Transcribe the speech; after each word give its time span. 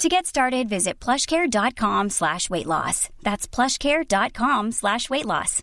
To 0.00 0.08
get 0.08 0.24
started, 0.24 0.66
visit 0.66 0.98
plushcare.com 0.98 2.08
slash 2.08 2.48
weight 2.48 2.64
loss. 2.64 3.10
That's 3.22 3.46
plushcare.com 3.46 4.72
slash 4.72 5.10
weight 5.10 5.26
loss. 5.26 5.62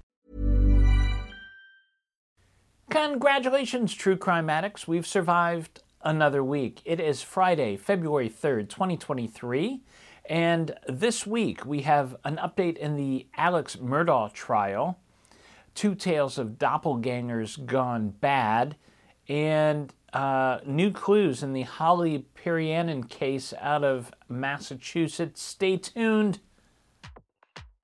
Congratulations, 2.92 3.96
true 3.96 4.16
crime 4.16 4.48
addicts. 4.48 4.88
We've 4.88 5.08
survived 5.08 5.82
another 6.04 6.44
week. 6.44 6.82
It 6.86 7.00
is 7.00 7.24
Friday, 7.24 7.78
February 7.78 8.30
3rd, 8.30 8.70
2023. 8.70 9.82
And 10.30 10.76
this 10.88 11.26
week 11.26 11.66
we 11.66 11.82
have 11.82 12.16
an 12.24 12.36
update 12.36 12.78
in 12.78 12.96
the 12.96 13.26
Alex 13.38 13.78
Murdaugh 13.78 14.32
trial, 14.34 15.00
two 15.74 15.96
tales 15.96 16.38
of 16.38 16.60
doppelgangers 16.60 17.66
gone 17.66 18.10
bad, 18.10 18.76
and 19.28 19.92
uh, 20.18 20.60
new 20.66 20.90
clues 20.90 21.44
in 21.44 21.54
the 21.54 21.62
Holly 21.62 22.26
Piirainen 22.36 23.08
case 23.08 23.54
out 23.62 23.84
of 23.84 24.12
Massachusetts. 24.28 25.44
Stay 25.44 25.78
tuned. 25.78 26.40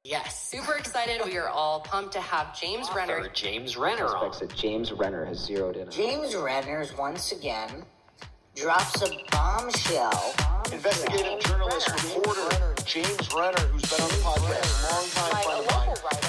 Yes, 0.03 0.49
super 0.49 0.73
excited. 0.73 1.21
We 1.23 1.37
are 1.37 1.47
all 1.47 1.81
pumped 1.81 2.13
to 2.13 2.21
have 2.21 2.59
James 2.59 2.89
Renner. 2.95 3.29
James 3.33 3.77
Renner 3.77 4.05
on. 4.05 4.33
Suspects 4.33 4.39
that 4.39 4.55
James 4.55 4.91
Renner 4.91 5.23
has 5.25 5.37
zeroed 5.37 5.75
in 5.75 5.83
on. 5.83 5.91
James 5.91 6.35
Renner's 6.35 6.97
once 6.97 7.31
again 7.31 7.85
drops 8.55 9.03
a 9.03 9.15
bombshell. 9.31 10.33
Investigative 10.71 11.39
journalist, 11.41 11.87
reporter 11.91 12.73
James 12.83 13.29
Renner, 13.31 13.61
who's 13.67 13.83
been 13.83 14.01
on 14.01 14.09
the 14.09 14.15
podcast, 14.15 14.91
longtime 14.91 15.43
friend 15.43 15.69
of 15.69 16.03
mine. 16.03 16.22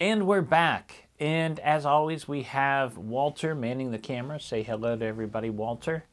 And 0.00 0.26
we're 0.26 0.42
back. 0.42 1.06
And 1.20 1.60
as 1.60 1.86
always, 1.86 2.26
we 2.26 2.42
have 2.42 2.98
Walter 2.98 3.54
manning 3.54 3.92
the 3.92 3.98
camera. 3.98 4.40
Say 4.40 4.64
hello 4.64 4.96
to 4.96 5.04
everybody, 5.04 5.50
Walter. 5.50 6.04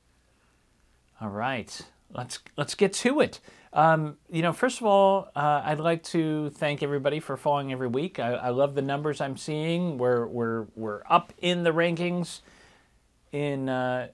All 1.19 1.29
right, 1.29 1.81
let's 2.13 2.37
let's 2.55 2.75
get 2.75 2.93
to 2.93 3.21
it. 3.21 3.39
Um, 3.73 4.17
you 4.29 4.43
know, 4.43 4.53
first 4.53 4.81
of 4.81 4.85
all, 4.85 5.29
uh, 5.35 5.63
I'd 5.65 5.79
like 5.79 6.03
to 6.03 6.51
thank 6.51 6.83
everybody 6.83 7.19
for 7.19 7.35
following 7.37 7.71
every 7.71 7.87
week. 7.87 8.19
I, 8.19 8.33
I 8.33 8.49
love 8.49 8.75
the 8.75 8.83
numbers 8.83 9.19
I'm 9.19 9.35
seeing. 9.35 9.97
We're 9.97 10.27
we're 10.27 10.67
we're 10.75 11.01
up 11.09 11.33
in 11.39 11.63
the 11.63 11.71
rankings 11.71 12.41
in 13.31 13.67
uh, 13.67 14.09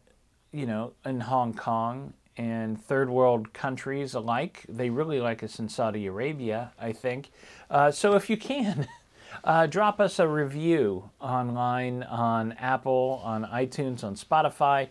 you 0.53 0.65
know 0.65 0.93
in 1.03 1.19
Hong 1.19 1.53
Kong 1.53 2.13
and 2.37 2.81
third 2.81 3.09
world 3.09 3.51
countries 3.51 4.13
alike. 4.13 4.63
They 4.69 4.89
really 4.89 5.19
like 5.19 5.43
us 5.43 5.59
in 5.59 5.67
Saudi 5.67 6.05
Arabia, 6.05 6.71
I 6.79 6.93
think. 6.93 7.31
Uh, 7.69 7.91
so 7.91 8.15
if 8.15 8.29
you 8.29 8.37
can. 8.37 8.87
Uh, 9.43 9.67
drop 9.67 9.99
us 9.99 10.19
a 10.19 10.27
review 10.27 11.09
online 11.19 12.03
on 12.03 12.53
Apple, 12.53 13.21
on 13.23 13.45
iTunes, 13.45 14.03
on 14.03 14.15
Spotify. 14.15 14.89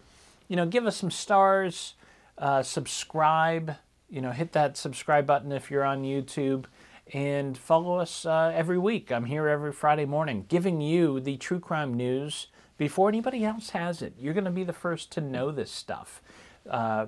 You 0.48 0.56
know, 0.56 0.66
give 0.66 0.86
us 0.86 0.96
some 0.96 1.10
stars, 1.10 1.94
uh, 2.38 2.62
subscribe. 2.62 3.76
You 4.08 4.20
know, 4.20 4.30
hit 4.30 4.52
that 4.52 4.76
subscribe 4.76 5.26
button 5.26 5.50
if 5.50 5.70
you're 5.70 5.84
on 5.84 6.02
YouTube, 6.02 6.66
and 7.12 7.58
follow 7.58 7.96
us 7.98 8.24
uh, 8.24 8.52
every 8.54 8.78
week. 8.78 9.10
I'm 9.10 9.24
here 9.24 9.48
every 9.48 9.72
Friday 9.72 10.04
morning, 10.04 10.44
giving 10.48 10.80
you 10.80 11.18
the 11.18 11.36
true 11.36 11.58
crime 11.58 11.94
news 11.94 12.46
before 12.78 13.08
anybody 13.08 13.44
else 13.44 13.70
has 13.70 14.02
it. 14.02 14.14
You're 14.18 14.34
going 14.34 14.44
to 14.44 14.50
be 14.50 14.64
the 14.64 14.72
first 14.72 15.10
to 15.12 15.20
know 15.20 15.50
this 15.50 15.70
stuff 15.70 16.22
uh, 16.70 17.06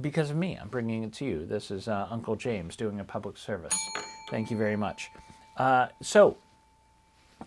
because 0.00 0.30
of 0.30 0.36
me. 0.36 0.58
I'm 0.60 0.68
bringing 0.68 1.02
it 1.02 1.12
to 1.14 1.24
you. 1.24 1.44
This 1.44 1.70
is 1.70 1.88
uh, 1.88 2.06
Uncle 2.10 2.36
James 2.36 2.76
doing 2.76 3.00
a 3.00 3.04
public 3.04 3.36
service. 3.36 3.76
Thank 4.30 4.50
you 4.50 4.56
very 4.56 4.76
much. 4.76 5.10
Uh, 5.58 5.88
so, 6.00 6.38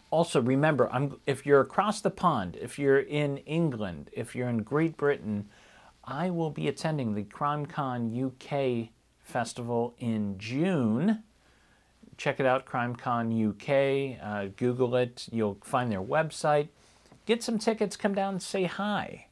also 0.09 0.41
remember, 0.41 0.91
I'm, 0.91 1.17
if 1.25 1.45
you're 1.45 1.61
across 1.61 2.01
the 2.01 2.09
pond, 2.09 2.57
if 2.61 2.77
you're 2.77 2.99
in 2.99 3.37
England, 3.37 4.09
if 4.11 4.35
you're 4.35 4.49
in 4.49 4.63
Great 4.63 4.97
Britain, 4.97 5.47
I 6.03 6.29
will 6.29 6.49
be 6.49 6.67
attending 6.67 7.15
the 7.15 7.23
CrimeCon 7.23 8.11
UK 8.13 8.89
festival 9.23 9.95
in 9.99 10.37
June. 10.37 11.23
Check 12.17 12.39
it 12.39 12.45
out, 12.45 12.65
CrimeCon 12.65 13.31
UK. 13.49 14.19
Uh, 14.21 14.49
Google 14.57 14.95
it. 14.95 15.27
You'll 15.31 15.57
find 15.63 15.91
their 15.91 16.01
website. 16.01 16.67
Get 17.25 17.41
some 17.41 17.57
tickets. 17.57 17.95
Come 17.95 18.13
down 18.13 18.35
and 18.35 18.43
say 18.43 18.65
hi. 18.65 19.27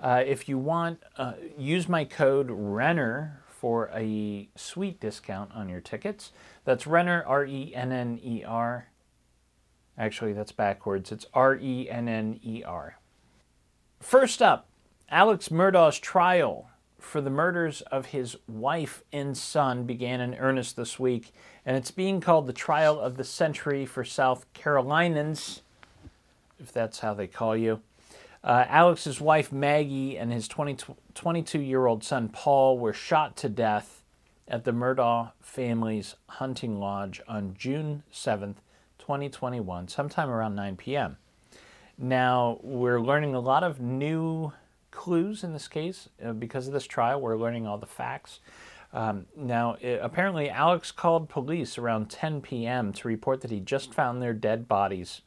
Uh, 0.00 0.22
if 0.26 0.48
you 0.48 0.58
want, 0.58 1.02
uh, 1.16 1.34
use 1.56 1.88
my 1.88 2.04
code 2.04 2.48
Renner 2.50 3.43
for 3.64 3.88
a 3.94 4.46
sweet 4.54 5.00
discount 5.00 5.50
on 5.54 5.70
your 5.70 5.80
tickets. 5.80 6.32
That's 6.66 6.86
Renner, 6.86 7.24
R 7.26 7.46
E 7.46 7.74
N 7.74 7.92
N 7.92 8.20
E 8.22 8.44
R. 8.44 8.88
Actually, 9.96 10.34
that's 10.34 10.52
backwards. 10.52 11.10
It's 11.10 11.24
R 11.32 11.56
E 11.56 11.88
N 11.88 12.06
N 12.06 12.38
E 12.44 12.62
R. 12.62 12.98
First 14.00 14.42
up, 14.42 14.68
Alex 15.08 15.50
Murdaugh's 15.50 15.98
trial 15.98 16.68
for 16.98 17.22
the 17.22 17.30
murders 17.30 17.80
of 17.90 18.04
his 18.04 18.36
wife 18.46 19.02
and 19.10 19.34
son 19.34 19.84
began 19.84 20.20
in 20.20 20.34
earnest 20.34 20.76
this 20.76 20.98
week, 20.98 21.32
and 21.64 21.74
it's 21.74 21.90
being 21.90 22.20
called 22.20 22.46
the 22.46 22.52
trial 22.52 23.00
of 23.00 23.16
the 23.16 23.24
century 23.24 23.86
for 23.86 24.04
South 24.04 24.44
Carolinians, 24.52 25.62
if 26.60 26.70
that's 26.70 26.98
how 26.98 27.14
they 27.14 27.26
call 27.26 27.56
you. 27.56 27.80
Uh, 28.44 28.66
Alex's 28.68 29.22
wife 29.22 29.50
Maggie 29.50 30.18
and 30.18 30.30
his 30.30 30.46
22 30.46 31.60
year 31.60 31.86
old 31.86 32.04
son 32.04 32.28
Paul 32.28 32.78
were 32.78 32.92
shot 32.92 33.36
to 33.38 33.48
death 33.48 34.02
at 34.46 34.64
the 34.64 34.70
Murdaugh 34.72 35.32
family's 35.40 36.16
hunting 36.28 36.78
lodge 36.78 37.22
on 37.26 37.54
June 37.58 38.02
7th, 38.12 38.56
2021, 38.98 39.88
sometime 39.88 40.28
around 40.28 40.54
9 40.54 40.76
p.m. 40.76 41.16
Now, 41.96 42.58
we're 42.62 43.00
learning 43.00 43.34
a 43.34 43.40
lot 43.40 43.64
of 43.64 43.80
new 43.80 44.52
clues 44.90 45.42
in 45.42 45.54
this 45.54 45.66
case 45.66 46.10
uh, 46.22 46.32
because 46.34 46.66
of 46.66 46.74
this 46.74 46.86
trial. 46.86 47.22
We're 47.22 47.38
learning 47.38 47.66
all 47.66 47.78
the 47.78 47.86
facts. 47.86 48.40
Um, 48.92 49.24
now, 49.34 49.78
it, 49.80 50.00
apparently, 50.02 50.50
Alex 50.50 50.92
called 50.92 51.30
police 51.30 51.78
around 51.78 52.10
10 52.10 52.42
p.m. 52.42 52.92
to 52.92 53.08
report 53.08 53.40
that 53.40 53.50
he 53.50 53.60
just 53.60 53.94
found 53.94 54.20
their 54.20 54.34
dead 54.34 54.68
bodies 54.68 55.22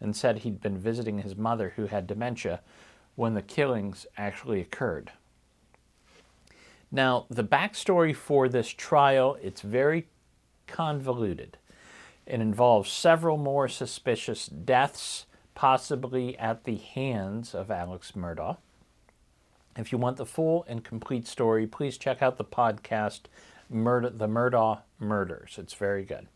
and 0.00 0.16
said 0.16 0.38
he'd 0.38 0.60
been 0.60 0.78
visiting 0.78 1.18
his 1.18 1.36
mother 1.36 1.74
who 1.76 1.86
had 1.86 2.06
dementia 2.06 2.60
when 3.16 3.34
the 3.34 3.42
killings 3.42 4.06
actually 4.16 4.60
occurred. 4.60 5.12
Now, 6.90 7.26
the 7.28 7.44
backstory 7.44 8.14
for 8.14 8.48
this 8.48 8.68
trial, 8.68 9.36
it's 9.42 9.60
very 9.60 10.08
convoluted. 10.66 11.58
It 12.26 12.40
involves 12.40 12.90
several 12.90 13.36
more 13.36 13.68
suspicious 13.68 14.46
deaths, 14.46 15.26
possibly 15.54 16.36
at 16.38 16.64
the 16.64 16.76
hands 16.76 17.54
of 17.54 17.70
Alex 17.70 18.12
Murdaugh. 18.12 18.56
If 19.76 19.92
you 19.92 19.98
want 19.98 20.16
the 20.16 20.26
full 20.26 20.64
and 20.68 20.82
complete 20.82 21.26
story, 21.26 21.66
please 21.66 21.96
check 21.96 22.22
out 22.22 22.38
the 22.38 22.44
podcast 22.44 23.22
Murda- 23.72 24.16
The 24.18 24.26
Murdaugh 24.26 24.80
Murders. 24.98 25.56
It's 25.58 25.74
very 25.74 26.04
good. 26.04 26.26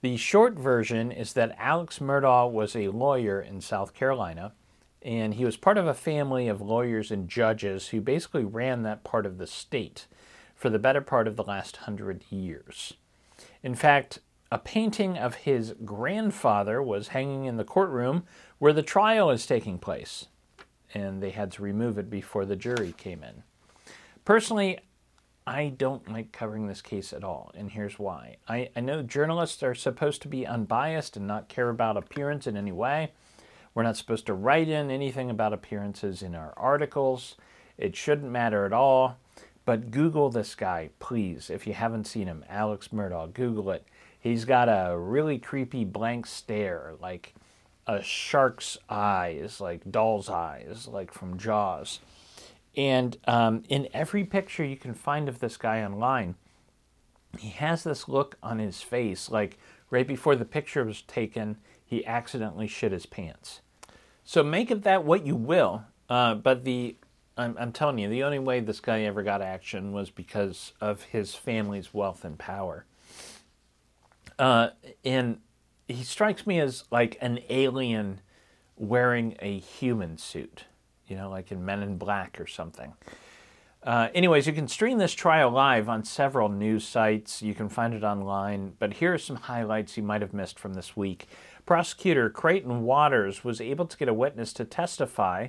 The 0.00 0.16
short 0.16 0.54
version 0.54 1.10
is 1.10 1.32
that 1.32 1.56
Alex 1.58 1.98
Murdaugh 1.98 2.50
was 2.50 2.76
a 2.76 2.88
lawyer 2.88 3.40
in 3.40 3.60
South 3.60 3.94
Carolina, 3.94 4.52
and 5.02 5.34
he 5.34 5.44
was 5.44 5.56
part 5.56 5.76
of 5.76 5.88
a 5.88 5.94
family 5.94 6.46
of 6.46 6.60
lawyers 6.60 7.10
and 7.10 7.28
judges 7.28 7.88
who 7.88 8.00
basically 8.00 8.44
ran 8.44 8.82
that 8.82 9.02
part 9.02 9.26
of 9.26 9.38
the 9.38 9.46
state 9.46 10.06
for 10.54 10.70
the 10.70 10.78
better 10.78 11.00
part 11.00 11.26
of 11.26 11.34
the 11.34 11.42
last 11.42 11.78
hundred 11.78 12.24
years. 12.30 12.94
In 13.62 13.74
fact, 13.74 14.20
a 14.52 14.58
painting 14.58 15.18
of 15.18 15.34
his 15.34 15.74
grandfather 15.84 16.80
was 16.80 17.08
hanging 17.08 17.46
in 17.46 17.56
the 17.56 17.64
courtroom 17.64 18.24
where 18.58 18.72
the 18.72 18.82
trial 18.82 19.30
is 19.30 19.46
taking 19.46 19.78
place, 19.78 20.26
and 20.94 21.20
they 21.20 21.30
had 21.30 21.50
to 21.52 21.62
remove 21.62 21.98
it 21.98 22.08
before 22.08 22.44
the 22.44 22.56
jury 22.56 22.94
came 22.96 23.24
in. 23.24 23.42
Personally, 24.24 24.78
I 25.48 25.70
don't 25.70 26.12
like 26.12 26.30
covering 26.30 26.66
this 26.66 26.82
case 26.82 27.14
at 27.14 27.24
all, 27.24 27.50
and 27.54 27.70
here's 27.70 27.98
why. 27.98 28.36
I, 28.46 28.68
I 28.76 28.80
know 28.80 29.02
journalists 29.02 29.62
are 29.62 29.74
supposed 29.74 30.20
to 30.22 30.28
be 30.28 30.46
unbiased 30.46 31.16
and 31.16 31.26
not 31.26 31.48
care 31.48 31.70
about 31.70 31.96
appearance 31.96 32.46
in 32.46 32.54
any 32.54 32.70
way. 32.70 33.12
We're 33.74 33.82
not 33.82 33.96
supposed 33.96 34.26
to 34.26 34.34
write 34.34 34.68
in 34.68 34.90
anything 34.90 35.30
about 35.30 35.54
appearances 35.54 36.22
in 36.22 36.34
our 36.34 36.52
articles. 36.58 37.36
It 37.78 37.96
shouldn't 37.96 38.30
matter 38.30 38.66
at 38.66 38.74
all. 38.74 39.16
But 39.64 39.90
Google 39.90 40.28
this 40.28 40.54
guy, 40.54 40.90
please. 40.98 41.48
If 41.48 41.66
you 41.66 41.72
haven't 41.72 42.06
seen 42.06 42.26
him, 42.26 42.44
Alex 42.50 42.88
Murdaugh, 42.88 43.32
Google 43.32 43.70
it. 43.70 43.86
He's 44.20 44.44
got 44.44 44.68
a 44.68 44.98
really 44.98 45.38
creepy 45.38 45.84
blank 45.86 46.26
stare, 46.26 46.92
like 47.00 47.34
a 47.86 48.02
shark's 48.02 48.76
eyes, 48.90 49.62
like 49.62 49.90
doll's 49.90 50.28
eyes, 50.28 50.86
like 50.86 51.10
from 51.10 51.38
Jaws. 51.38 52.00
And 52.76 53.16
um, 53.26 53.64
in 53.68 53.88
every 53.92 54.24
picture 54.24 54.64
you 54.64 54.76
can 54.76 54.94
find 54.94 55.28
of 55.28 55.40
this 55.40 55.56
guy 55.56 55.82
online, 55.82 56.36
he 57.38 57.50
has 57.50 57.84
this 57.84 58.08
look 58.08 58.36
on 58.42 58.58
his 58.58 58.80
face, 58.82 59.30
like 59.30 59.58
right 59.90 60.06
before 60.06 60.36
the 60.36 60.44
picture 60.44 60.84
was 60.84 61.02
taken, 61.02 61.58
he 61.84 62.04
accidentally 62.06 62.66
shit 62.66 62.92
his 62.92 63.06
pants. 63.06 63.60
So 64.24 64.42
make 64.42 64.70
of 64.70 64.82
that 64.82 65.04
what 65.04 65.26
you 65.26 65.34
will. 65.34 65.84
Uh, 66.08 66.34
but 66.34 66.64
the 66.64 66.96
I'm, 67.38 67.56
I'm 67.58 67.72
telling 67.72 67.98
you, 67.98 68.08
the 68.08 68.24
only 68.24 68.40
way 68.40 68.60
this 68.60 68.80
guy 68.80 69.02
ever 69.02 69.22
got 69.22 69.40
action 69.40 69.92
was 69.92 70.10
because 70.10 70.72
of 70.80 71.02
his 71.04 71.34
family's 71.34 71.94
wealth 71.94 72.24
and 72.24 72.36
power. 72.36 72.84
Uh, 74.38 74.70
and 75.04 75.38
he 75.86 76.02
strikes 76.02 76.46
me 76.46 76.60
as 76.60 76.84
like 76.90 77.16
an 77.20 77.38
alien 77.48 78.20
wearing 78.76 79.36
a 79.40 79.58
human 79.58 80.18
suit, 80.18 80.64
you 81.08 81.16
know, 81.16 81.30
like 81.30 81.52
in 81.52 81.64
Men 81.64 81.82
in 81.82 81.98
Black 81.98 82.40
or 82.40 82.46
something. 82.46 82.92
Uh, 83.82 84.08
anyways, 84.12 84.46
you 84.46 84.52
can 84.52 84.68
stream 84.68 84.98
this 84.98 85.14
trial 85.14 85.50
live 85.50 85.88
on 85.88 86.04
several 86.04 86.48
news 86.48 86.86
sites. 86.86 87.42
You 87.42 87.54
can 87.54 87.68
find 87.68 87.94
it 87.94 88.02
online, 88.02 88.72
but 88.78 88.94
here 88.94 89.14
are 89.14 89.18
some 89.18 89.36
highlights 89.36 89.96
you 89.96 90.02
might 90.02 90.20
have 90.20 90.34
missed 90.34 90.58
from 90.58 90.74
this 90.74 90.96
week. 90.96 91.28
Prosecutor 91.64 92.28
Creighton 92.28 92.82
Waters 92.82 93.44
was 93.44 93.60
able 93.60 93.86
to 93.86 93.96
get 93.96 94.08
a 94.08 94.14
witness 94.14 94.52
to 94.54 94.64
testify 94.64 95.48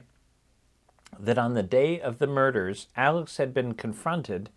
that 1.18 1.40
on 1.40 1.56
the 1.56 1.64
day 1.64 2.00
of 2.00 2.20
the 2.20 2.28
murders, 2.28 2.88
Alex 2.96 3.38
had 3.38 3.52
been 3.54 3.74
confronted 3.74 4.50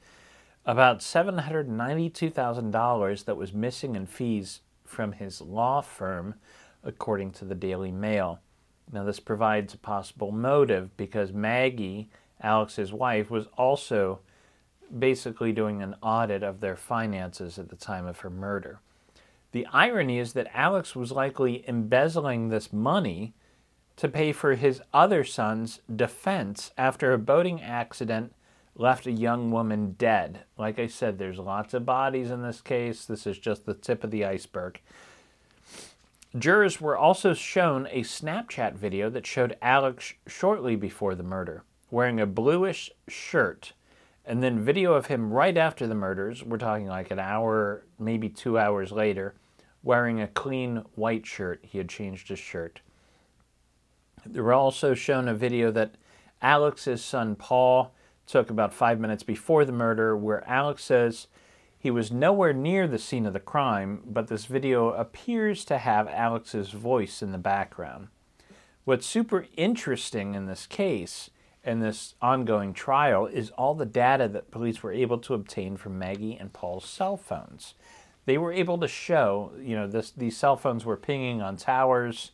about 0.67 1.01
$792,000 1.01 3.25
that 3.25 3.37
was 3.37 3.53
missing 3.53 3.97
in 3.97 4.07
fees 4.07 4.61
from 4.85 5.13
his 5.13 5.41
law 5.41 5.81
firm, 5.81 6.35
according 6.85 7.31
to 7.33 7.45
the 7.45 7.55
Daily 7.55 7.91
Mail. 7.91 8.41
Now, 8.91 9.05
this 9.05 9.21
provides 9.21 9.75
a 9.75 9.79
possible 9.79 10.33
motive 10.33 10.97
because 10.97 11.33
Maggie, 11.33 12.11
Alex's 12.41 12.93
wife, 12.93 13.31
was 13.31 13.47
also 13.57 14.21
basically 14.99 15.53
doing 15.53 15.83
an 15.83 15.97
audit 16.03 16.43
of 16.43 16.61
their 16.61 16.77
finances 16.77 17.59
at 17.59 17.69
the 17.69 17.77
time 17.77 18.07
of 18.07 18.21
her 18.21 18.31
murder. 18.31 18.81
The 19.53 19.67
irony 19.73 20.19
is 20.19 20.33
that 20.33 20.51
Alex 20.55 20.97
was 20.97 21.13
likely 21.13 21.65
embezzling 21.69 22.49
this 22.49 22.73
money 22.73 23.35
to 23.97 24.09
pay 24.09 24.33
for 24.33 24.55
his 24.55 24.81
other 24.93 25.25
son's 25.25 25.81
defense 25.95 26.71
after 26.77 27.13
a 27.13 27.19
boating 27.19 27.63
accident 27.63 28.35
left 28.75 29.07
a 29.07 29.13
young 29.13 29.51
woman 29.51 29.95
dead. 29.99 30.41
Like 30.57 30.79
I 30.79 30.87
said, 30.87 31.19
there's 31.19 31.39
lots 31.39 31.75
of 31.75 31.85
bodies 31.85 32.31
in 32.31 32.43
this 32.43 32.63
case. 32.63 33.05
This 33.05 33.27
is 33.27 33.39
just 33.39 33.67
the 33.67 33.75
tip 33.75 34.03
of 34.03 34.11
the 34.11 34.25
iceberg. 34.25 34.81
Jurors 36.39 36.81
were 36.81 36.97
also 36.97 37.35
shown 37.35 37.87
a 37.91 38.01
Snapchat 38.01 38.75
video 38.75 39.11
that 39.11 39.27
showed 39.27 39.57
Alex 39.61 40.15
shortly 40.27 40.77
before 40.77 41.15
the 41.15 41.23
murder, 41.23 41.63
wearing 41.91 42.19
a 42.21 42.27
bluish 42.27 42.91
shirt, 43.07 43.75
and 44.25 44.43
then 44.43 44.65
video 44.65 44.95
of 44.95 45.07
him 45.07 45.31
right 45.31 45.59
after 45.59 45.87
the 45.87 45.95
murders. 45.95 46.43
We're 46.43 46.57
talking 46.57 46.87
like 46.87 47.11
an 47.11 47.19
hour, 47.19 47.85
maybe 47.99 48.31
two 48.31 48.59
hours 48.59 48.93
later, 48.93 49.35
wearing 49.83 50.23
a 50.23 50.27
clean 50.27 50.85
white 50.95 51.27
shirt. 51.27 51.61
He 51.65 51.77
had 51.77 51.91
changed 51.91 52.29
his 52.29 52.39
shirt. 52.39 52.81
They 54.25 54.41
were 54.41 54.55
also 54.55 54.95
shown 54.95 55.29
a 55.29 55.35
video 55.35 55.71
that 55.73 55.97
Alex's 56.41 57.05
son 57.05 57.37
Paul 57.37 57.93
took 58.27 58.49
about 58.49 58.73
five 58.73 58.99
minutes 58.99 59.23
before 59.23 59.67
the 59.67 59.73
murder, 59.73 60.17
where 60.17 60.49
Alex 60.49 60.83
says 60.83 61.27
he 61.83 61.91
was 61.91 62.13
nowhere 62.13 62.53
near 62.53 62.87
the 62.87 62.97
scene 62.97 63.27
of 63.27 63.33
the 63.33 63.41
crime, 63.41 64.03
but 64.07 64.29
this 64.29 64.47
video 64.47 64.91
appears 64.91 65.65
to 65.65 65.79
have 65.79 66.07
Alex's 66.07 66.71
voice 66.71 67.23
in 67.23 67.33
the 67.33 67.39
background. 67.39 68.07
What's 68.85 69.05
super 69.05 69.47
interesting 69.57 70.37
in 70.37 70.47
this 70.47 70.65
case 70.69 71.31
and 71.65 71.83
this 71.83 72.15
ongoing 72.23 72.73
trial 72.73 73.27
is 73.27 73.51
all 73.51 73.75
the 73.75 73.85
data 73.85 74.29
that 74.29 74.53
police 74.53 74.81
were 74.85 74.93
able 74.93 75.19
to 75.19 75.35
obtain 75.35 75.77
from 75.77 75.99
Maggie 75.99 76.37
and 76.37 76.53
Paul's 76.53 76.85
cell 76.85 77.17
phones. 77.17 77.75
They 78.27 78.39
were 78.39 78.53
able 78.53 78.79
to 78.79 78.87
show, 78.87 79.51
you 79.61 79.75
know, 79.75 79.89
this, 79.89 80.13
these 80.13 80.37
cell 80.37 80.57
phones 80.57 80.85
were 80.85 80.97
pinging 80.97 81.43
on 81.43 81.57
towers 81.57 82.31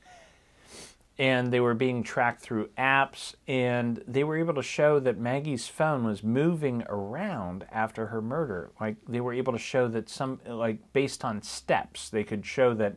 and 1.18 1.52
they 1.52 1.58
were 1.58 1.74
being 1.74 2.04
tracked 2.04 2.40
through 2.40 2.68
apps 2.78 3.34
and 3.48 4.02
they 4.06 4.22
were 4.22 4.36
able 4.36 4.54
to 4.54 4.62
show 4.62 5.00
that 5.00 5.18
Maggie's 5.18 5.66
phone 5.66 6.04
was 6.04 6.22
moving 6.22 6.84
around 6.88 7.66
after 7.72 8.06
her 8.06 8.22
murder. 8.22 8.70
Like 8.80 8.96
they 9.08 9.20
were 9.20 9.32
able 9.32 9.52
to 9.52 9.58
show 9.58 9.88
that 9.88 10.08
some 10.08 10.40
like 10.46 10.92
based 10.92 11.24
on 11.24 11.42
steps 11.42 12.08
they 12.08 12.22
could 12.22 12.46
show 12.46 12.72
that 12.74 12.96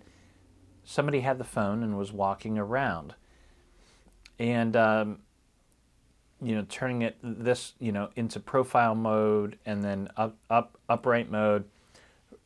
somebody 0.83 1.21
had 1.21 1.39
the 1.39 1.43
phone 1.43 1.81
and 1.81 1.97
was 1.97 2.11
walking 2.11 2.59
around. 2.59 3.15
And 4.37 4.75
um, 4.75 5.19
you 6.43 6.55
know 6.55 6.65
turning 6.69 7.01
it 7.01 7.17
this 7.23 7.73
you 7.79 7.91
know 7.91 8.09
into 8.15 8.39
profile 8.39 8.95
mode 8.95 9.57
and 9.65 9.83
then 9.83 10.09
up 10.15 10.37
up 10.49 10.77
upright 10.87 11.31
mode. 11.31 11.65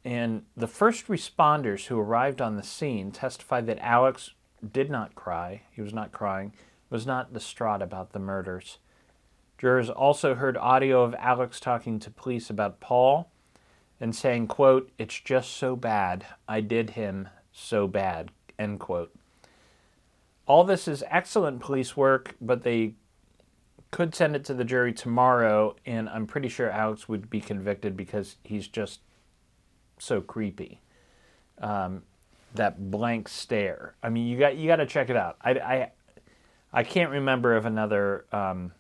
And 0.06 0.44
the 0.56 0.68
first 0.68 1.08
responders 1.08 1.88
who 1.88 2.00
arrived 2.00 2.40
on 2.40 2.56
the 2.56 2.64
scene 2.64 3.12
testified 3.12 3.66
that 3.66 3.80
Alex 3.80 4.32
did 4.74 4.90
not 4.90 5.16
cry, 5.16 5.62
he 5.72 5.82
was 5.82 5.94
not 5.94 6.12
crying, 6.12 6.54
was 6.90 7.06
not 7.06 7.34
distraught 7.34 7.82
about 7.82 8.14
the 8.14 8.20
murders. 8.20 8.80
Jurors 9.58 9.90
also 9.90 10.36
heard 10.36 10.58
audio 10.58 11.04
of 11.04 11.16
Alex 11.16 11.60
talking 11.60 12.00
to 12.00 12.12
police 12.12 12.50
about 12.50 12.80
Paul 12.80 13.32
and 14.00 14.16
saying, 14.16 14.48
quote, 14.48 14.92
It's 14.98 15.20
just 15.20 15.52
so 15.52 15.76
bad. 15.76 16.26
I 16.48 16.62
did 16.62 16.92
him 16.92 17.30
so 17.52 17.88
bad, 17.88 18.32
end 18.60 18.80
quote. 18.80 19.14
All 20.46 20.64
this 20.64 20.88
is 20.88 21.04
excellent 21.10 21.62
police 21.62 21.96
work, 21.96 22.36
but 22.42 22.64
they 22.64 22.96
could 23.92 24.14
send 24.14 24.36
it 24.36 24.44
to 24.46 24.54
the 24.54 24.66
jury 24.66 24.92
tomorrow, 24.92 25.76
and 25.86 26.10
I'm 26.10 26.28
pretty 26.28 26.50
sure 26.50 26.70
Alex 26.70 27.08
would 27.08 27.30
be 27.30 27.40
convicted 27.40 27.96
because 27.96 28.36
he's 28.44 28.68
just 28.68 29.00
so 29.98 30.20
creepy. 30.22 30.82
Um, 31.60 32.04
that 32.58 32.92
blank 32.92 33.28
stare. 33.28 33.96
I 34.02 34.10
mean, 34.10 34.28
you 34.28 34.38
got 34.38 34.56
you 34.56 34.68
got 34.68 34.78
to 34.78 34.86
check 34.86 35.10
it 35.10 35.16
out. 35.16 35.38
I, 35.42 35.52
I, 35.52 35.92
I 36.74 36.84
can't 36.84 37.12
remember 37.12 37.56
of 37.56 37.66
another 37.66 38.26
um, 38.32 38.72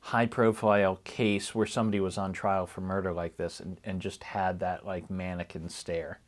high 0.00 0.26
profile 0.26 1.00
case 1.04 1.54
where 1.54 1.66
somebody 1.66 2.00
was 2.00 2.16
on 2.18 2.32
trial 2.32 2.66
for 2.66 2.80
murder 2.80 3.12
like 3.12 3.36
this 3.36 3.60
and, 3.60 3.80
and 3.84 4.00
just 4.00 4.24
had 4.24 4.60
that 4.60 4.86
like 4.86 5.10
mannequin 5.10 5.68
stare. 5.68 6.20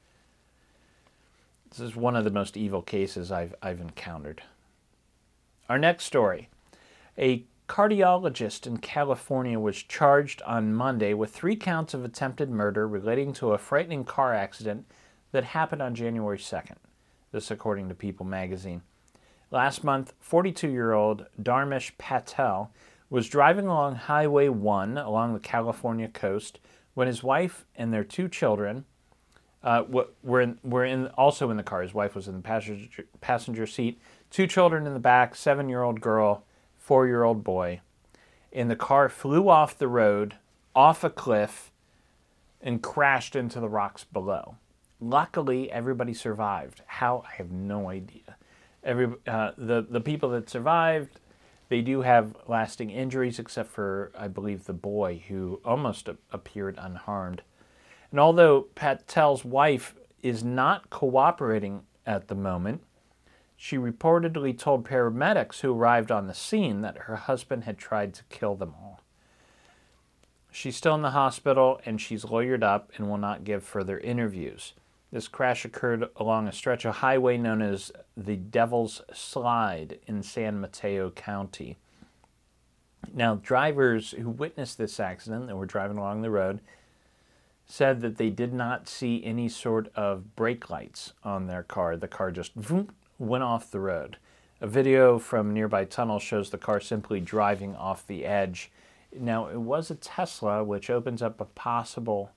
This 1.71 1.81
is 1.81 1.95
one 1.95 2.17
of 2.17 2.25
the 2.25 2.31
most 2.31 2.57
evil 2.57 2.83
cases 2.83 3.31
I've 3.31 3.55
I've 3.63 3.81
encountered. 3.81 4.43
Our 5.69 5.79
next 5.79 6.05
story. 6.05 6.49
A 7.17 7.45
cardiologist 7.69 8.67
in 8.67 8.79
California 8.79 9.59
was 9.61 9.81
charged 9.81 10.43
on 10.43 10.75
Monday 10.75 11.15
with 11.15 11.31
three 11.31 11.55
counts 11.55 11.95
of 11.95 12.05
attempted 12.05 12.51
murder 12.51 12.89
relating 12.89 13.33
to 13.35 13.53
a 13.53 13.59
frightening 13.59 14.03
car 14.05 14.35
accident 14.35 14.87
that 15.33 15.45
happened 15.45 15.83
on 15.83 15.95
January 15.95 16.39
2nd. 16.39 16.77
This, 17.33 17.51
according 17.51 17.89
to 17.89 17.95
People 17.95 18.27
magazine. 18.27 18.83
Last 19.51 19.85
month, 19.85 20.15
42 20.21 20.69
year 20.69 20.93
old 20.93 21.27
Dharmesh 21.41 21.93
Patel 21.99 22.73
was 23.09 23.29
driving 23.29 23.67
along 23.67 23.97
Highway 23.97 24.49
1 24.49 24.99
along 24.99 25.35
the 25.35 25.41
California 25.41 26.09
coast 26.09 26.61
when 26.95 27.09
his 27.09 27.23
wife 27.23 27.65
and 27.75 27.93
their 27.93 28.05
two 28.05 28.29
children 28.29 28.85
uh, 29.63 29.85
were, 30.23 30.41
in, 30.41 30.59
were 30.63 30.85
in, 30.85 31.09
also 31.09 31.51
in 31.51 31.57
the 31.57 31.63
car. 31.63 31.83
His 31.83 31.93
wife 31.93 32.15
was 32.15 32.29
in 32.29 32.35
the 32.35 32.43
passenger, 32.43 33.05
passenger 33.21 33.67
seat, 33.67 34.01
two 34.31 34.47
children 34.47 34.87
in 34.87 34.95
the 34.95 35.01
back, 35.01 35.35
seven 35.35 35.69
year 35.69 35.83
old 35.83 36.01
girl, 36.01 36.45
four 36.79 37.07
year 37.07 37.25
old 37.25 37.45
boy. 37.45 37.81
And 38.53 38.71
the 38.71 38.77
car 38.77 39.09
flew 39.09 39.49
off 39.49 39.79
the 39.79 39.89
road, 39.89 40.37
off 40.75 41.05
a 41.05 41.11
cliff, 41.11 41.71
and 42.61 42.83
crashed 42.83 43.37
into 43.37 43.61
the 43.61 43.69
rocks 43.69 44.05
below. 44.05 44.57
Luckily, 45.01 45.71
everybody 45.73 46.13
survived. 46.13 46.83
How? 46.87 47.25
I 47.27 47.37
have 47.37 47.51
no 47.51 47.89
idea. 47.89 48.37
Every 48.85 49.09
uh, 49.27 49.53
the 49.57 49.87
the 49.89 50.01
people 50.01 50.29
that 50.31 50.51
survived, 50.51 51.21
they 51.69 51.81
do 51.81 52.03
have 52.03 52.37
lasting 52.47 52.91
injuries, 52.91 53.39
except 53.39 53.71
for 53.71 54.13
I 54.19 54.29
believe 54.29 54.65
the 54.65 54.73
boy 54.75 55.23
who 55.29 55.61
almost 55.65 56.09
a- 56.09 56.19
appeared 56.33 56.77
unharmed. 56.79 57.43
And 58.11 58.21
although 58.21 58.63
Patel's 58.75 59.45
wife 59.45 59.95
is 60.23 60.45
not 60.45 60.91
cooperating 60.91 61.83
at 62.07 62.29
the 62.29 62.35
moment, 62.35 62.83
she 63.57 63.77
reportedly 63.77 64.57
told 64.59 64.85
paramedics 64.85 65.61
who 65.61 65.75
arrived 65.75 66.11
on 66.11 66.27
the 66.27 66.35
scene 66.35 66.81
that 66.81 66.99
her 66.99 67.17
husband 67.17 67.65
had 67.65 67.79
tried 67.79 68.15
to 68.15 68.25
kill 68.25 68.55
them 68.55 68.75
all. 68.81 69.01
She's 70.51 70.77
still 70.77 70.95
in 70.95 71.03
the 71.03 71.11
hospital 71.11 71.81
and 71.85 72.01
she's 72.01 72.25
lawyered 72.25 72.63
up 72.63 72.91
and 72.97 73.09
will 73.09 73.19
not 73.19 73.45
give 73.45 73.63
further 73.63 73.99
interviews. 73.99 74.73
This 75.13 75.27
crash 75.27 75.65
occurred 75.65 76.09
along 76.17 76.47
a 76.47 76.53
stretch 76.53 76.85
of 76.85 76.97
highway 76.97 77.37
known 77.37 77.63
as 77.63 77.91
the 78.17 78.37
Devil's 78.37 79.03
Slide 79.13 79.99
in 80.07 80.23
San 80.23 80.61
Mateo 80.61 81.11
County. 81.11 81.79
Now, 83.13 83.37
drivers 83.37 84.13
who 84.13 84.31
witnessed 84.31 84.79
this 84.79 85.01
accident 85.01 85.49
that 85.49 85.57
were 85.57 85.67
driving 85.67 85.99
along 85.99 86.23
the 86.23 86.31
road 86.31 86.61
said 87.67 88.01
that 88.03 88.19
they 88.19 88.31
did 88.31 88.53
not 88.53 88.89
see 88.89 89.25
any 89.25 89.49
sort 89.49 89.91
of 89.97 90.37
brake 90.37 90.71
lights 90.71 91.13
on 91.25 91.47
their 91.47 91.63
car. 91.63 91.97
The 91.97 92.09
car 92.09 92.31
just 92.31 92.53
went 93.19 93.45
off 93.45 93.71
the 93.71 93.81
road. 93.81 94.17
A 94.61 94.67
video 94.67 95.19
from 95.19 95.55
nearby 95.55 95.87
tunnel 95.87 96.19
shows 96.19 96.51
the 96.51 96.59
car 96.59 96.81
simply 96.81 97.21
driving 97.21 97.75
off 97.75 98.07
the 98.07 98.25
edge. 98.25 98.71
Now, 99.13 99.49
it 99.49 99.61
was 99.61 99.91
a 99.91 99.95
Tesla, 99.95 100.63
which 100.63 100.91
opens 100.91 101.23
up 101.23 101.41
a 101.41 101.47
possible 101.47 102.31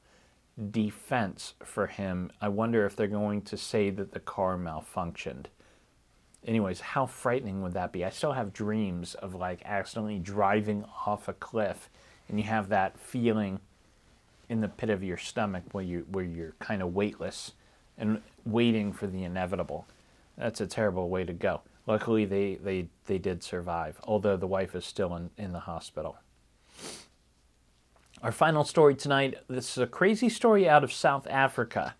defense 0.71 1.53
for 1.63 1.87
him. 1.87 2.31
I 2.41 2.49
wonder 2.49 2.85
if 2.85 2.95
they're 2.95 3.07
going 3.07 3.41
to 3.43 3.57
say 3.57 3.89
that 3.91 4.11
the 4.11 4.19
car 4.19 4.57
malfunctioned. 4.57 5.45
Anyways, 6.45 6.81
how 6.81 7.05
frightening 7.05 7.61
would 7.61 7.73
that 7.73 7.91
be? 7.91 8.03
I 8.03 8.09
still 8.09 8.33
have 8.33 8.53
dreams 8.53 9.15
of 9.15 9.33
like 9.33 9.61
accidentally 9.65 10.19
driving 10.19 10.85
off 11.05 11.27
a 11.27 11.33
cliff 11.33 11.89
and 12.27 12.37
you 12.37 12.45
have 12.45 12.69
that 12.69 12.99
feeling 12.99 13.59
in 14.49 14.61
the 14.61 14.67
pit 14.67 14.89
of 14.89 15.03
your 15.03 15.17
stomach 15.17 15.63
where 15.71 15.83
you 15.83 16.05
where 16.11 16.23
you're 16.23 16.53
kind 16.59 16.81
of 16.81 16.93
weightless 16.93 17.53
and 17.97 18.21
waiting 18.45 18.91
for 18.91 19.07
the 19.07 19.23
inevitable. 19.23 19.85
That's 20.37 20.61
a 20.61 20.67
terrible 20.67 21.09
way 21.09 21.23
to 21.23 21.33
go. 21.33 21.61
Luckily 21.85 22.25
they, 22.25 22.55
they, 22.55 22.87
they 23.05 23.17
did 23.17 23.43
survive, 23.43 23.99
although 24.03 24.37
the 24.37 24.47
wife 24.47 24.75
is 24.75 24.85
still 24.85 25.15
in, 25.15 25.29
in 25.37 25.51
the 25.51 25.59
hospital. 25.59 26.17
Our 28.23 28.31
final 28.31 28.63
story 28.63 28.95
tonight 28.95 29.35
this 29.49 29.71
is 29.71 29.79
a 29.79 29.85
crazy 29.85 30.29
story 30.29 30.67
out 30.67 30.81
of 30.81 30.93
South 30.93 31.27
Africa. 31.27 31.95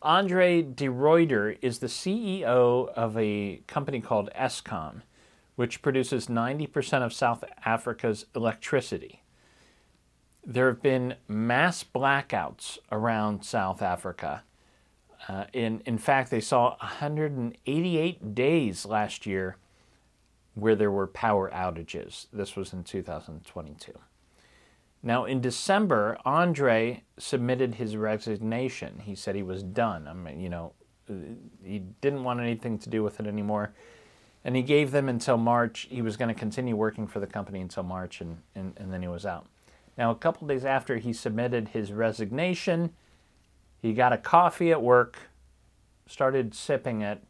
Andre 0.00 0.62
de 0.62 0.86
Ruyter 0.86 1.58
is 1.60 1.80
the 1.80 1.86
CEO 1.86 2.88
of 2.94 3.14
a 3.18 3.60
company 3.66 4.00
called 4.00 4.30
Eskom, 4.34 5.02
which 5.54 5.82
produces 5.82 6.28
90% 6.28 7.02
of 7.02 7.12
South 7.12 7.44
Africa's 7.66 8.24
electricity. 8.34 9.22
There 10.42 10.68
have 10.68 10.80
been 10.80 11.16
mass 11.28 11.84
blackouts 11.84 12.78
around 12.90 13.44
South 13.44 13.82
Africa. 13.82 14.44
Uh, 15.28 15.44
in, 15.52 15.82
in 15.84 15.98
fact, 15.98 16.30
they 16.30 16.40
saw 16.40 16.70
188 16.78 18.34
days 18.34 18.86
last 18.86 19.26
year 19.26 19.58
where 20.54 20.74
there 20.74 20.90
were 20.90 21.06
power 21.06 21.50
outages. 21.50 22.28
This 22.32 22.56
was 22.56 22.72
in 22.72 22.82
2022. 22.82 23.92
Now, 25.02 25.24
in 25.24 25.40
December, 25.40 26.18
Andre 26.24 27.02
submitted 27.18 27.76
his 27.76 27.96
resignation. 27.96 29.02
He 29.04 29.14
said 29.14 29.36
he 29.36 29.42
was 29.42 29.62
done. 29.62 30.08
I 30.08 30.12
mean, 30.12 30.40
you 30.40 30.48
know, 30.48 30.72
he 31.62 31.80
didn't 32.00 32.24
want 32.24 32.40
anything 32.40 32.78
to 32.78 32.90
do 32.90 33.02
with 33.02 33.20
it 33.20 33.26
anymore. 33.26 33.72
And 34.44 34.56
he 34.56 34.62
gave 34.62 34.90
them 34.90 35.08
until 35.08 35.36
March. 35.36 35.86
He 35.90 36.02
was 36.02 36.16
going 36.16 36.32
to 36.32 36.38
continue 36.38 36.76
working 36.76 37.06
for 37.06 37.20
the 37.20 37.26
company 37.26 37.60
until 37.60 37.82
March, 37.82 38.20
and, 38.20 38.38
and, 38.54 38.72
and 38.76 38.92
then 38.92 39.02
he 39.02 39.08
was 39.08 39.26
out. 39.26 39.46
Now, 39.98 40.10
a 40.10 40.14
couple 40.14 40.46
days 40.46 40.64
after 40.64 40.98
he 40.98 41.12
submitted 41.12 41.68
his 41.68 41.92
resignation, 41.92 42.92
he 43.80 43.92
got 43.92 44.12
a 44.12 44.18
coffee 44.18 44.70
at 44.70 44.82
work, 44.82 45.18
started 46.06 46.54
sipping 46.54 47.02
it, 47.02 47.22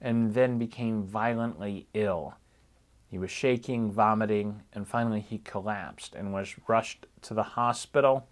and 0.00 0.34
then 0.34 0.58
became 0.58 1.02
violently 1.02 1.86
ill. 1.94 2.34
He 3.10 3.18
was 3.18 3.30
shaking, 3.30 3.90
vomiting, 3.90 4.62
and 4.72 4.86
finally 4.86 5.20
he 5.20 5.38
collapsed 5.38 6.14
and 6.14 6.32
was 6.32 6.54
rushed 6.68 7.06
to 7.22 7.34
the 7.34 7.42
hospital 7.42 8.28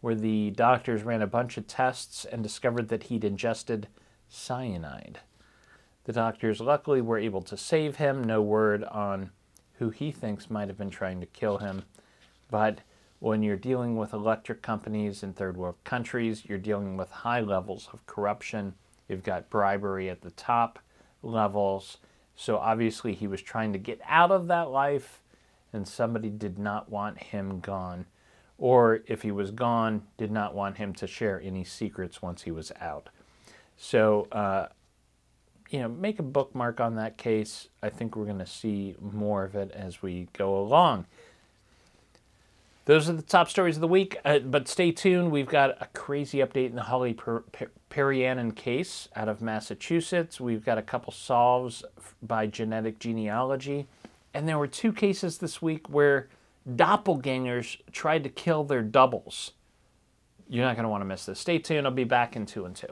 where 0.00 0.14
the 0.14 0.50
doctors 0.50 1.02
ran 1.02 1.22
a 1.22 1.26
bunch 1.26 1.56
of 1.56 1.66
tests 1.66 2.24
and 2.24 2.42
discovered 2.42 2.88
that 2.88 3.04
he'd 3.04 3.24
ingested 3.24 3.88
cyanide. 4.28 5.20
The 6.04 6.12
doctors 6.12 6.60
luckily 6.60 7.00
were 7.00 7.18
able 7.18 7.42
to 7.42 7.56
save 7.56 7.96
him, 7.96 8.22
no 8.22 8.40
word 8.40 8.84
on 8.84 9.30
who 9.78 9.90
he 9.90 10.12
thinks 10.12 10.50
might 10.50 10.68
have 10.68 10.78
been 10.78 10.90
trying 10.90 11.20
to 11.20 11.26
kill 11.26 11.58
him. 11.58 11.82
But 12.50 12.80
when 13.18 13.42
you're 13.42 13.56
dealing 13.56 13.96
with 13.96 14.12
electric 14.12 14.62
companies 14.62 15.22
in 15.22 15.32
third 15.32 15.56
world 15.56 15.76
countries, 15.84 16.44
you're 16.46 16.58
dealing 16.58 16.96
with 16.96 17.10
high 17.10 17.40
levels 17.40 17.88
of 17.92 18.06
corruption. 18.06 18.74
You've 19.08 19.24
got 19.24 19.50
bribery 19.50 20.08
at 20.08 20.20
the 20.20 20.30
top 20.30 20.78
levels. 21.22 21.98
So 22.36 22.58
obviously, 22.58 23.14
he 23.14 23.26
was 23.26 23.40
trying 23.40 23.72
to 23.72 23.78
get 23.78 24.00
out 24.06 24.30
of 24.30 24.46
that 24.48 24.70
life, 24.70 25.22
and 25.72 25.88
somebody 25.88 26.28
did 26.28 26.58
not 26.58 26.90
want 26.90 27.18
him 27.18 27.60
gone. 27.60 28.06
Or 28.58 29.00
if 29.06 29.22
he 29.22 29.32
was 29.32 29.50
gone, 29.50 30.02
did 30.16 30.30
not 30.30 30.54
want 30.54 30.76
him 30.76 30.94
to 30.94 31.06
share 31.06 31.40
any 31.42 31.64
secrets 31.64 32.22
once 32.22 32.42
he 32.42 32.50
was 32.50 32.72
out. 32.80 33.08
So, 33.76 34.28
uh, 34.32 34.68
you 35.70 35.80
know, 35.80 35.88
make 35.88 36.18
a 36.18 36.22
bookmark 36.22 36.80
on 36.80 36.94
that 36.96 37.18
case. 37.18 37.68
I 37.82 37.90
think 37.90 38.16
we're 38.16 38.24
going 38.24 38.38
to 38.38 38.46
see 38.46 38.94
more 39.00 39.44
of 39.44 39.54
it 39.54 39.70
as 39.72 40.02
we 40.02 40.28
go 40.32 40.58
along. 40.58 41.06
Those 42.86 43.08
are 43.08 43.14
the 43.14 43.22
top 43.22 43.50
stories 43.50 43.76
of 43.76 43.80
the 43.80 43.88
week, 43.88 44.16
uh, 44.24 44.38
but 44.38 44.68
stay 44.68 44.92
tuned. 44.92 45.32
We've 45.32 45.48
got 45.48 45.70
a 45.82 45.86
crazy 45.92 46.38
update 46.38 46.70
in 46.70 46.76
the 46.76 46.82
Holly 46.82 47.14
per- 47.14 47.40
per- 47.40 47.70
case 48.52 49.08
out 49.16 49.28
of 49.28 49.42
Massachusetts. 49.42 50.40
We've 50.40 50.64
got 50.64 50.78
a 50.78 50.82
couple 50.82 51.12
solves 51.12 51.84
by 52.22 52.46
genetic 52.46 53.00
genealogy. 53.00 53.88
And 54.32 54.48
there 54.48 54.56
were 54.56 54.68
two 54.68 54.92
cases 54.92 55.38
this 55.38 55.60
week 55.60 55.88
where 55.88 56.28
doppelgangers 56.68 57.78
tried 57.90 58.22
to 58.22 58.28
kill 58.28 58.62
their 58.62 58.82
doubles. 58.82 59.52
You're 60.48 60.64
not 60.64 60.76
going 60.76 60.84
to 60.84 60.88
want 60.88 61.00
to 61.00 61.06
miss 61.06 61.26
this. 61.26 61.40
Stay 61.40 61.58
tuned. 61.58 61.88
I'll 61.88 61.92
be 61.92 62.04
back 62.04 62.36
in 62.36 62.46
two 62.46 62.66
and 62.66 62.76
two. 62.76 62.86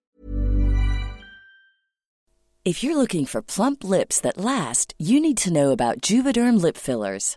If 2.65 2.83
you're 2.83 2.97
looking 2.97 3.27
for 3.27 3.43
plump 3.43 3.85
lips 3.85 4.21
that 4.23 4.39
last, 4.39 4.95
you 4.99 5.21
need 5.21 5.37
to 5.39 5.53
know 5.53 5.71
about 5.71 6.01
Juvederm 6.01 6.61
lip 6.61 6.77
fillers. 6.77 7.37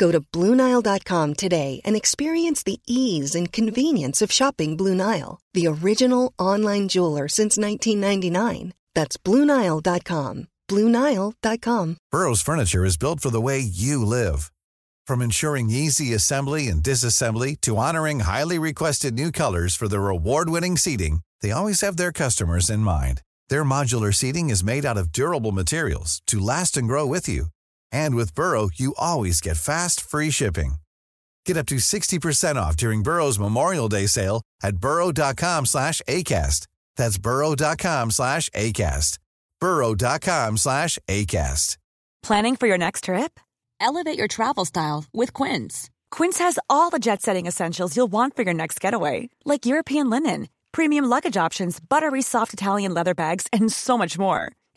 Go 0.00 0.10
to 0.10 0.20
BlueNile.com 0.22 1.34
today 1.34 1.82
and 1.84 1.94
experience 1.94 2.62
the 2.62 2.80
ease 2.86 3.34
and 3.34 3.52
convenience 3.52 4.22
of 4.22 4.32
shopping 4.32 4.74
Blue 4.74 4.94
Nile, 4.94 5.38
the 5.52 5.66
original 5.66 6.32
online 6.38 6.88
jeweler 6.88 7.28
since 7.28 7.58
1999. 7.58 8.72
That's 8.94 9.18
BlueNile.com. 9.18 10.48
BlueNile.com. 10.70 11.96
Burrow's 12.10 12.40
furniture 12.40 12.84
is 12.86 12.96
built 12.96 13.20
for 13.20 13.28
the 13.28 13.42
way 13.42 13.58
you 13.58 14.02
live. 14.06 14.50
From 15.06 15.20
ensuring 15.20 15.68
easy 15.68 16.14
assembly 16.14 16.68
and 16.68 16.82
disassembly 16.82 17.60
to 17.60 17.76
honoring 17.76 18.20
highly 18.20 18.58
requested 18.58 19.14
new 19.14 19.30
colors 19.30 19.76
for 19.76 19.86
their 19.86 20.08
award-winning 20.08 20.78
seating, 20.78 21.20
they 21.42 21.50
always 21.50 21.82
have 21.82 21.98
their 21.98 22.12
customers 22.12 22.70
in 22.70 22.80
mind. 22.80 23.20
Their 23.50 23.64
modular 23.64 24.14
seating 24.14 24.48
is 24.48 24.64
made 24.64 24.86
out 24.86 24.96
of 24.96 25.12
durable 25.12 25.52
materials 25.52 26.22
to 26.28 26.40
last 26.40 26.78
and 26.78 26.88
grow 26.88 27.06
with 27.06 27.28
you. 27.28 27.48
And 27.92 28.14
with 28.14 28.34
Burrow, 28.34 28.70
you 28.74 28.94
always 28.98 29.40
get 29.40 29.56
fast, 29.56 30.00
free 30.00 30.30
shipping. 30.30 30.74
Get 31.46 31.56
up 31.56 31.66
to 31.66 31.76
60% 31.76 32.56
off 32.56 32.76
during 32.76 33.02
Burrow's 33.02 33.38
Memorial 33.38 33.88
Day 33.88 34.06
sale 34.06 34.42
at 34.62 34.76
burrow.com 34.76 35.66
slash 35.66 36.02
ACAST. 36.08 36.66
That's 36.96 37.18
burrow.com 37.18 38.10
slash 38.10 38.48
ACAST. 38.50 39.18
burrow.com 39.60 40.56
slash 40.56 40.98
ACAST. 41.08 41.76
Planning 42.22 42.56
for 42.56 42.66
your 42.66 42.78
next 42.78 43.04
trip? 43.04 43.40
Elevate 43.80 44.18
your 44.18 44.28
travel 44.28 44.66
style 44.66 45.06
with 45.12 45.32
Quince. 45.32 45.88
Quince 46.10 46.38
has 46.38 46.58
all 46.68 46.90
the 46.90 46.98
jet-setting 46.98 47.46
essentials 47.46 47.96
you'll 47.96 48.12
want 48.12 48.36
for 48.36 48.42
your 48.42 48.52
next 48.52 48.78
getaway, 48.80 49.30
like 49.46 49.64
European 49.64 50.10
linen, 50.10 50.48
premium 50.72 51.06
luggage 51.06 51.38
options, 51.38 51.80
buttery 51.80 52.20
soft 52.20 52.52
Italian 52.52 52.92
leather 52.92 53.14
bags, 53.14 53.46
and 53.54 53.72
so 53.72 53.96
much 53.96 54.18
more. 54.18 54.52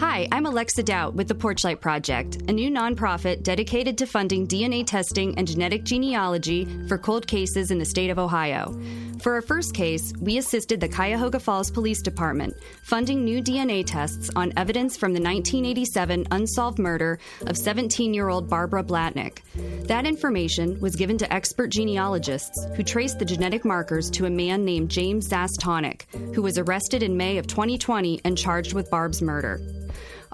Hi, 0.00 0.26
I'm 0.32 0.44
Alexa 0.44 0.82
Doubt 0.82 1.14
with 1.14 1.28
the 1.28 1.36
Porchlight 1.36 1.80
Project, 1.80 2.42
a 2.48 2.52
new 2.52 2.68
nonprofit 2.68 3.44
dedicated 3.44 3.96
to 3.98 4.06
funding 4.06 4.44
DNA 4.44 4.84
testing 4.84 5.38
and 5.38 5.46
genetic 5.46 5.84
genealogy 5.84 6.64
for 6.88 6.98
cold 6.98 7.28
cases 7.28 7.70
in 7.70 7.78
the 7.78 7.84
state 7.84 8.10
of 8.10 8.18
Ohio. 8.18 8.76
For 9.22 9.34
our 9.34 9.40
first 9.40 9.72
case, 9.72 10.12
we 10.20 10.38
assisted 10.38 10.80
the 10.80 10.88
Cuyahoga 10.88 11.38
Falls 11.38 11.70
Police 11.70 12.02
Department 12.02 12.56
funding 12.82 13.24
new 13.24 13.40
DNA 13.40 13.86
tests 13.86 14.30
on 14.34 14.52
evidence 14.56 14.96
from 14.96 15.12
the 15.12 15.20
1987 15.20 16.26
unsolved 16.32 16.80
murder 16.80 17.20
of 17.46 17.56
17 17.56 18.12
year 18.12 18.28
old 18.28 18.50
Barbara 18.50 18.82
Blatnik. 18.82 19.42
That 19.86 20.06
information 20.06 20.80
was 20.80 20.96
given 20.96 21.18
to 21.18 21.32
expert 21.32 21.68
genealogists 21.68 22.66
who 22.74 22.82
traced 22.82 23.20
the 23.20 23.24
genetic 23.24 23.64
markers 23.64 24.10
to 24.10 24.26
a 24.26 24.30
man 24.30 24.64
named 24.64 24.90
James 24.90 25.28
Zastawnik, 25.28 26.02
who 26.34 26.42
was 26.42 26.58
arrested 26.58 27.04
in 27.04 27.16
May 27.16 27.38
of 27.38 27.46
2020 27.46 28.20
and 28.24 28.36
charged 28.36 28.74
with 28.74 28.90
Barb's 28.90 29.22
murder. 29.22 29.60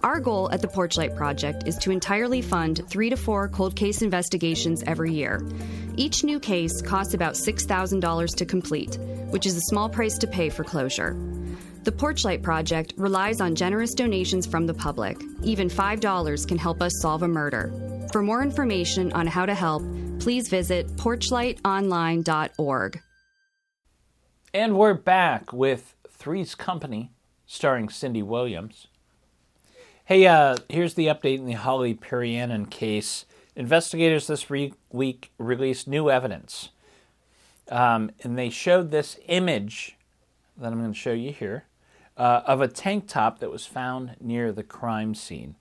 Our 0.02 0.19
goal 0.19 0.50
at 0.50 0.62
the 0.62 0.69
Porchlight 0.69 1.14
Project 1.14 1.64
is 1.66 1.76
to 1.78 1.90
entirely 1.90 2.40
fund 2.40 2.80
three 2.88 3.11
to 3.11 3.16
four 3.16 3.49
cold 3.49 3.76
case 3.76 4.00
investigations 4.00 4.83
every 4.87 5.12
year. 5.12 5.47
Each 5.97 6.25
new 6.25 6.40
case 6.40 6.80
costs 6.80 7.12
about 7.12 7.35
$6,000 7.35 8.37
to 8.37 8.47
complete, 8.47 8.97
which 9.28 9.45
is 9.45 9.57
a 9.57 9.61
small 9.61 9.90
price 9.90 10.16
to 10.19 10.26
pay 10.26 10.49
for 10.49 10.64
closure. 10.64 11.14
The 11.85 11.92
Porchlight 11.92 12.42
Project 12.42 12.95
relies 12.97 13.42
on 13.42 13.54
generous 13.54 13.92
donations 13.92 14.47
from 14.47 14.66
the 14.66 14.73
public. 14.73 15.21
Even 15.42 15.69
$5 15.69 16.49
can 16.49 16.57
help 16.57 16.80
us 16.80 16.99
solve 17.02 17.23
a 17.23 17.28
murder. 17.28 17.71
For 18.11 18.23
more 18.23 18.42
information 18.42 19.12
on 19.12 19.26
how 19.26 19.45
to 19.45 19.54
help, 19.54 19.83
please 20.19 20.49
visit 20.49 20.87
porchlightonline.org. 20.97 23.00
And 24.52 24.76
we're 24.78 24.95
back 24.95 25.52
with 25.52 25.95
Three's 26.09 26.54
Company, 26.54 27.11
starring 27.47 27.90
Cindy 27.90 28.23
Williams. 28.23 28.87
Hey, 30.11 30.26
uh, 30.26 30.57
here's 30.69 30.95
the 30.95 31.07
update 31.07 31.38
in 31.38 31.47
the 31.47 31.52
Holly 31.52 31.95
Piirainen 31.95 32.69
case. 32.69 33.26
Investigators 33.55 34.26
this 34.26 34.50
re- 34.50 34.75
week 34.90 35.31
released 35.38 35.87
new 35.87 36.11
evidence. 36.11 36.71
Um, 37.71 38.11
and 38.25 38.37
they 38.37 38.50
showed 38.50 38.90
this 38.90 39.21
image 39.29 39.97
that 40.57 40.73
I'm 40.73 40.81
going 40.81 40.93
to 40.93 40.99
show 40.99 41.12
you 41.12 41.31
here 41.31 41.66
uh, 42.16 42.42
of 42.44 42.61
a 42.61 42.66
tank 42.66 43.07
top 43.07 43.38
that 43.38 43.53
was 43.53 43.66
found 43.66 44.16
near 44.20 44.51
the 44.51 44.64
crime 44.64 45.14
scene. 45.14 45.55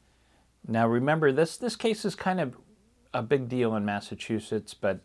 Now, 0.67 0.87
remember, 0.87 1.31
this, 1.31 1.55
this 1.55 1.75
case 1.75 2.03
is 2.03 2.15
kind 2.15 2.41
of 2.41 2.57
a 3.13 3.21
big 3.21 3.49
deal 3.49 3.75
in 3.75 3.85
Massachusetts, 3.85 4.73
but 4.73 5.01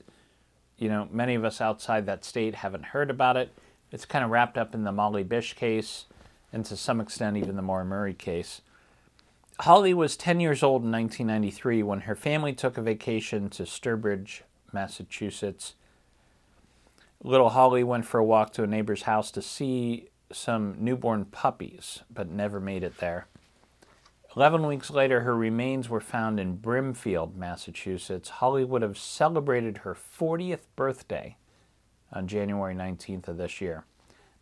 you 0.79 0.89
know, 0.89 1.07
many 1.13 1.35
of 1.35 1.45
us 1.45 1.61
outside 1.61 2.07
that 2.07 2.25
state 2.25 2.55
haven't 2.55 2.87
heard 2.87 3.11
about 3.11 3.37
it. 3.37 3.53
It's 3.93 4.07
kind 4.07 4.25
of 4.25 4.31
wrapped 4.31 4.57
up 4.57 4.75
in 4.75 4.85
the 4.85 4.93
Molly 4.93 5.23
Bish 5.23 5.53
case, 5.53 6.07
and 6.51 6.65
to 6.65 6.79
some 6.79 6.99
extent, 6.99 7.37
even 7.37 7.57
the 7.57 7.63
Maura 7.63 7.85
Murray 7.85 8.15
case. 8.15 8.63
Holly 9.61 9.95
was 9.95 10.17
10 10.17 10.41
years 10.41 10.63
old 10.63 10.83
in 10.83 10.91
1993 10.91 11.83
when 11.85 12.01
her 12.01 12.17
family 12.17 12.53
took 12.53 12.77
a 12.77 12.83
vacation 12.83 13.49
to 13.51 13.63
Sturbridge, 13.63 14.43
Massachusetts. 14.73 15.75
Little 17.23 17.51
Holly 17.51 17.85
went 17.85 18.05
for 18.05 18.19
a 18.19 18.25
walk 18.25 18.53
to 18.55 18.65
a 18.65 18.67
neighbor's 18.67 19.03
house 19.03 19.31
to 19.31 19.41
see 19.41 20.09
some 20.33 20.77
newborn 20.79 21.27
puppies, 21.27 22.01
but 22.13 22.29
never 22.29 22.59
made 22.59 22.83
it 22.83 22.99
there. 22.99 23.29
Eleven 24.37 24.67
weeks 24.67 24.91
later, 24.91 25.21
her 25.21 25.37
remains 25.37 25.89
were 25.89 26.01
found 26.01 26.41
in 26.41 26.57
Brimfield, 26.57 27.37
Massachusetts. 27.37 28.29
Holly 28.29 28.65
would 28.65 28.83
have 28.83 28.99
celebrated 28.99 29.79
her 29.79 29.95
40th 29.95 30.67
birthday 30.75 31.37
on 32.13 32.27
January 32.27 32.75
19th 32.75 33.29
of 33.29 33.37
this 33.37 33.61
year. 33.61 33.85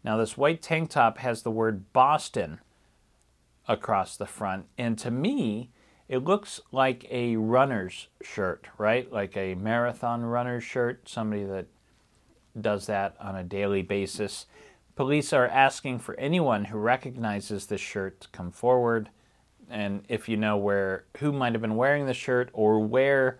Now, 0.02 0.16
this 0.16 0.38
white 0.38 0.62
tank 0.62 0.88
top 0.88 1.18
has 1.18 1.42
the 1.42 1.50
word 1.50 1.92
Boston 1.92 2.60
across 3.68 4.16
the 4.16 4.26
front. 4.26 4.66
And 4.76 4.98
to 4.98 5.10
me, 5.10 5.70
it 6.08 6.24
looks 6.24 6.60
like 6.72 7.06
a 7.10 7.36
runner's 7.36 8.08
shirt, 8.22 8.68
right? 8.78 9.10
Like 9.10 9.36
a 9.36 9.54
marathon 9.54 10.22
runner's 10.24 10.64
shirt, 10.64 11.08
somebody 11.08 11.44
that 11.44 11.66
does 12.60 12.86
that 12.86 13.16
on 13.20 13.36
a 13.36 13.44
daily 13.44 13.82
basis. 13.82 14.46
Police 14.94 15.32
are 15.32 15.46
asking 15.46 16.00
for 16.00 16.18
anyone 16.20 16.66
who 16.66 16.76
recognizes 16.76 17.66
this 17.66 17.80
shirt 17.80 18.20
to 18.20 18.28
come 18.28 18.50
forward. 18.50 19.08
And 19.70 20.04
if 20.08 20.28
you 20.28 20.36
know 20.36 20.56
where 20.58 21.06
who 21.18 21.32
might 21.32 21.52
have 21.52 21.62
been 21.62 21.76
wearing 21.76 22.06
the 22.06 22.12
shirt 22.12 22.50
or 22.52 22.78
where 22.80 23.38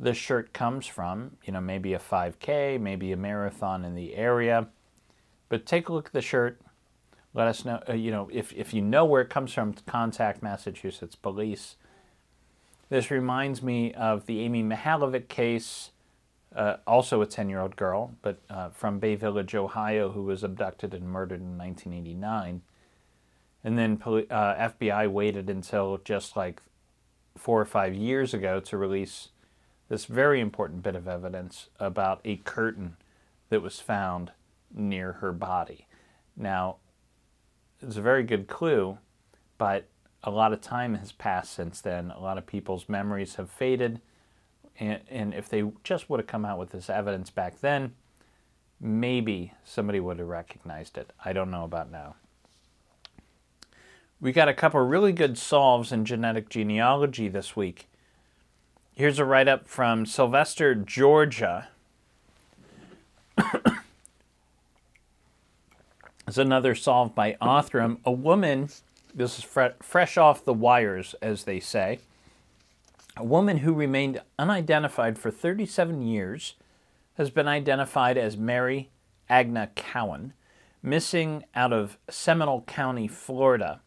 the 0.00 0.14
shirt 0.14 0.52
comes 0.52 0.86
from, 0.86 1.36
you 1.44 1.52
know, 1.52 1.60
maybe 1.60 1.92
a 1.92 1.98
5K, 1.98 2.80
maybe 2.80 3.12
a 3.12 3.16
marathon 3.16 3.84
in 3.84 3.94
the 3.94 4.14
area. 4.14 4.68
But 5.48 5.66
take 5.66 5.88
a 5.88 5.92
look 5.92 6.06
at 6.06 6.12
the 6.12 6.22
shirt, 6.22 6.60
let 7.34 7.48
us 7.48 7.64
know, 7.64 7.82
uh, 7.88 7.92
you 7.92 8.12
know, 8.12 8.30
if, 8.32 8.52
if 8.52 8.72
you 8.72 8.80
know 8.80 9.04
where 9.04 9.20
it 9.20 9.28
comes 9.28 9.52
from, 9.52 9.74
contact 9.86 10.42
Massachusetts 10.42 11.16
Police. 11.16 11.76
This 12.88 13.10
reminds 13.10 13.60
me 13.60 13.92
of 13.92 14.26
the 14.26 14.40
Amy 14.40 14.62
Mihaljevic 14.62 15.26
case, 15.26 15.90
uh, 16.54 16.76
also 16.86 17.20
a 17.20 17.26
10 17.26 17.48
year 17.48 17.60
old 17.60 17.74
girl, 17.74 18.14
but 18.22 18.38
uh, 18.48 18.68
from 18.70 19.00
Bay 19.00 19.16
Village, 19.16 19.54
Ohio, 19.54 20.12
who 20.12 20.22
was 20.22 20.44
abducted 20.44 20.94
and 20.94 21.08
murdered 21.08 21.40
in 21.40 21.58
1989. 21.58 22.62
And 23.64 23.78
then 23.78 24.00
uh, 24.04 24.14
FBI 24.14 25.10
waited 25.10 25.50
until 25.50 25.98
just 26.04 26.36
like 26.36 26.62
four 27.36 27.60
or 27.60 27.64
five 27.64 27.94
years 27.94 28.32
ago 28.32 28.60
to 28.60 28.76
release 28.76 29.30
this 29.88 30.04
very 30.04 30.40
important 30.40 30.82
bit 30.82 30.94
of 30.94 31.08
evidence 31.08 31.68
about 31.80 32.20
a 32.24 32.36
curtain 32.36 32.96
that 33.48 33.62
was 33.62 33.80
found 33.80 34.30
near 34.72 35.14
her 35.14 35.32
body. 35.32 35.86
Now, 36.36 36.76
it's 37.86 37.96
a 37.96 38.02
very 38.02 38.22
good 38.22 38.46
clue, 38.46 38.98
but 39.58 39.86
a 40.22 40.30
lot 40.30 40.52
of 40.52 40.60
time 40.60 40.94
has 40.94 41.12
passed 41.12 41.52
since 41.52 41.80
then. 41.80 42.10
A 42.10 42.20
lot 42.20 42.38
of 42.38 42.46
people's 42.46 42.88
memories 42.88 43.34
have 43.36 43.50
faded. 43.50 44.00
And, 44.80 45.00
and 45.08 45.34
if 45.34 45.48
they 45.48 45.64
just 45.84 46.08
would 46.08 46.20
have 46.20 46.26
come 46.26 46.44
out 46.44 46.58
with 46.58 46.70
this 46.70 46.90
evidence 46.90 47.30
back 47.30 47.60
then, 47.60 47.94
maybe 48.80 49.52
somebody 49.64 50.00
would 50.00 50.18
have 50.18 50.28
recognized 50.28 50.98
it. 50.98 51.12
I 51.24 51.32
don't 51.32 51.50
know 51.50 51.64
about 51.64 51.90
now. 51.90 52.16
We 54.20 54.32
got 54.32 54.48
a 54.48 54.54
couple 54.54 54.80
really 54.80 55.12
good 55.12 55.36
solves 55.36 55.92
in 55.92 56.04
genetic 56.04 56.48
genealogy 56.48 57.28
this 57.28 57.54
week. 57.54 57.88
Here's 58.94 59.18
a 59.18 59.24
write 59.24 59.48
up 59.48 59.66
from 59.66 60.06
Sylvester, 60.06 60.74
Georgia. 60.74 61.68
Is 66.26 66.38
another 66.38 66.74
solved 66.74 67.14
by 67.14 67.36
Othram. 67.40 67.98
A 68.04 68.12
woman, 68.12 68.68
this 69.14 69.38
is 69.38 69.44
fre- 69.44 69.76
fresh 69.82 70.16
off 70.16 70.44
the 70.44 70.54
wires, 70.54 71.14
as 71.20 71.44
they 71.44 71.60
say, 71.60 71.98
a 73.16 73.24
woman 73.24 73.58
who 73.58 73.72
remained 73.72 74.20
unidentified 74.38 75.18
for 75.18 75.30
37 75.30 76.02
years 76.02 76.54
has 77.14 77.30
been 77.30 77.46
identified 77.46 78.18
as 78.18 78.36
Mary 78.36 78.90
Agna 79.28 79.70
Cowan, 79.76 80.32
missing 80.82 81.44
out 81.54 81.72
of 81.72 81.96
Seminole 82.10 82.62
County, 82.62 83.06
Florida. 83.06 83.80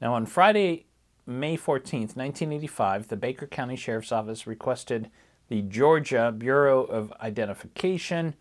Now, 0.00 0.14
on 0.14 0.26
Friday, 0.26 0.86
May 1.26 1.56
14th, 1.56 2.16
1985, 2.16 3.08
the 3.08 3.16
Baker 3.16 3.46
County 3.46 3.76
Sheriff's 3.76 4.12
Office 4.12 4.46
requested 4.46 5.08
the 5.48 5.62
Georgia 5.62 6.34
Bureau 6.36 6.82
of 6.82 7.12
Identification 7.20 8.34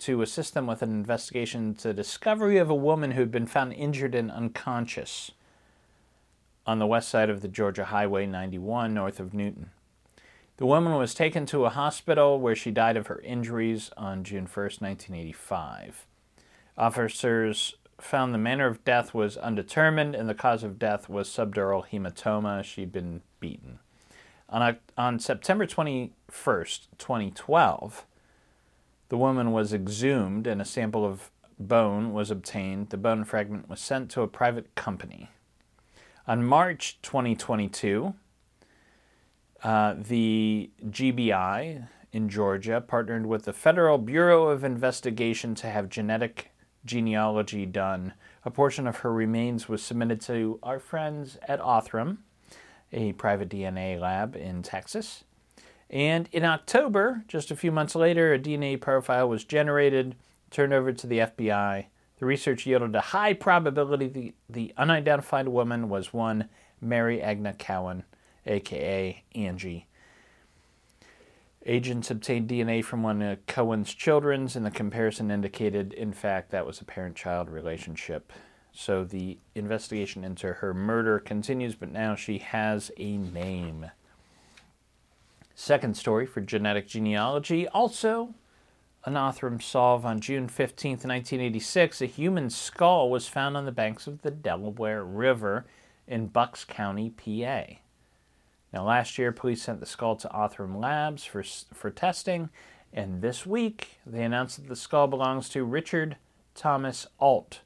to 0.00 0.22
assist 0.22 0.54
them 0.54 0.66
with 0.66 0.82
an 0.82 0.90
investigation 0.90 1.68
into 1.68 1.88
the 1.88 1.94
discovery 1.94 2.58
of 2.58 2.70
a 2.70 2.74
woman 2.74 3.12
who 3.12 3.20
had 3.20 3.30
been 3.30 3.46
found 3.46 3.72
injured 3.72 4.14
and 4.14 4.30
unconscious 4.30 5.30
on 6.66 6.78
the 6.78 6.86
west 6.86 7.08
side 7.08 7.30
of 7.30 7.40
the 7.40 7.48
Georgia 7.48 7.86
Highway 7.86 8.26
91 8.26 8.92
north 8.92 9.20
of 9.20 9.34
Newton. 9.34 9.70
The 10.56 10.66
woman 10.66 10.94
was 10.94 11.14
taken 11.14 11.46
to 11.46 11.64
a 11.64 11.70
hospital 11.70 12.38
where 12.38 12.54
she 12.54 12.70
died 12.70 12.96
of 12.96 13.06
her 13.06 13.20
injuries 13.20 13.90
on 13.96 14.24
June 14.24 14.44
1, 14.44 14.64
1985. 14.78 16.06
Officers 16.76 17.74
found 17.98 18.32
the 18.32 18.38
manner 18.38 18.66
of 18.66 18.84
death 18.84 19.14
was 19.14 19.36
undetermined 19.36 20.14
and 20.14 20.28
the 20.28 20.34
cause 20.34 20.62
of 20.62 20.78
death 20.78 21.08
was 21.08 21.28
subdural 21.28 21.86
hematoma. 21.88 22.64
She'd 22.64 22.92
been 22.92 23.22
beaten. 23.40 23.78
On, 24.48 24.76
on 24.98 25.18
September 25.18 25.66
21st, 25.66 26.88
2012, 26.98 28.04
the 29.10 29.18
woman 29.18 29.50
was 29.50 29.74
exhumed 29.74 30.46
and 30.46 30.62
a 30.62 30.64
sample 30.64 31.04
of 31.04 31.30
bone 31.58 32.12
was 32.12 32.30
obtained. 32.30 32.88
The 32.88 32.96
bone 32.96 33.24
fragment 33.24 33.68
was 33.68 33.80
sent 33.80 34.10
to 34.12 34.22
a 34.22 34.28
private 34.28 34.74
company. 34.76 35.28
On 36.26 36.44
March 36.44 36.98
2022, 37.02 38.14
uh, 39.64 39.94
the 39.98 40.70
GBI 40.86 41.88
in 42.12 42.28
Georgia 42.28 42.80
partnered 42.80 43.26
with 43.26 43.44
the 43.44 43.52
Federal 43.52 43.98
Bureau 43.98 44.46
of 44.48 44.62
Investigation 44.62 45.56
to 45.56 45.66
have 45.66 45.88
genetic 45.88 46.52
genealogy 46.84 47.66
done. 47.66 48.14
A 48.44 48.50
portion 48.50 48.86
of 48.86 48.98
her 48.98 49.12
remains 49.12 49.68
was 49.68 49.82
submitted 49.82 50.20
to 50.22 50.60
our 50.62 50.78
friends 50.78 51.36
at 51.48 51.60
Othram, 51.60 52.18
a 52.92 53.12
private 53.14 53.48
DNA 53.48 53.98
lab 53.98 54.36
in 54.36 54.62
Texas. 54.62 55.24
And 55.90 56.28
in 56.30 56.44
October, 56.44 57.24
just 57.26 57.50
a 57.50 57.56
few 57.56 57.72
months 57.72 57.96
later, 57.96 58.32
a 58.32 58.38
DNA 58.38 58.80
profile 58.80 59.28
was 59.28 59.44
generated, 59.44 60.14
turned 60.50 60.72
over 60.72 60.92
to 60.92 61.06
the 61.06 61.18
FBI. 61.18 61.86
The 62.18 62.26
research 62.26 62.64
yielded 62.64 62.94
a 62.94 63.00
high 63.00 63.32
probability 63.32 64.06
the, 64.06 64.34
the 64.48 64.72
unidentified 64.76 65.48
woman 65.48 65.88
was 65.88 66.12
one 66.12 66.48
Mary 66.80 67.20
Agna 67.20 67.54
Cowan 67.54 68.04
aka 68.46 69.22
Angie. 69.34 69.86
Agents 71.66 72.10
obtained 72.10 72.48
DNA 72.48 72.82
from 72.82 73.02
one 73.02 73.20
of 73.20 73.44
Cowan's 73.46 73.92
children's, 73.92 74.56
and 74.56 74.64
the 74.64 74.70
comparison 74.70 75.30
indicated, 75.30 75.92
in 75.92 76.12
fact, 76.12 76.50
that 76.50 76.64
was 76.64 76.80
a 76.80 76.84
parent 76.84 77.16
child 77.16 77.50
relationship. 77.50 78.32
So 78.72 79.04
the 79.04 79.38
investigation 79.54 80.24
into 80.24 80.54
her 80.54 80.72
murder 80.72 81.18
continues, 81.18 81.74
but 81.74 81.90
now 81.90 82.14
she 82.14 82.38
has 82.38 82.90
a 82.96 83.16
name. 83.16 83.90
Second 85.60 85.94
story 85.94 86.24
for 86.24 86.40
genetic 86.40 86.88
genealogy. 86.88 87.68
Also, 87.68 88.32
an 89.04 89.12
Othram 89.12 89.60
solve 89.60 90.06
on 90.06 90.18
June 90.18 90.48
15, 90.48 90.92
1986, 90.92 92.00
a 92.00 92.06
human 92.06 92.48
skull 92.48 93.10
was 93.10 93.28
found 93.28 93.58
on 93.58 93.66
the 93.66 93.70
banks 93.70 94.06
of 94.06 94.22
the 94.22 94.30
Delaware 94.30 95.04
River 95.04 95.66
in 96.06 96.28
Bucks 96.28 96.64
County, 96.64 97.10
PA. 97.10 97.74
Now, 98.72 98.84
last 98.86 99.18
year, 99.18 99.32
police 99.32 99.60
sent 99.60 99.80
the 99.80 99.86
skull 99.86 100.16
to 100.16 100.28
Othram 100.28 100.80
Labs 100.80 101.24
for, 101.24 101.42
for 101.42 101.90
testing, 101.90 102.48
and 102.90 103.20
this 103.20 103.44
week 103.44 103.98
they 104.06 104.22
announced 104.22 104.56
that 104.56 104.68
the 104.68 104.74
skull 104.74 105.08
belongs 105.08 105.50
to 105.50 105.62
Richard 105.62 106.16
Thomas 106.54 107.06
Alt, 107.20 107.60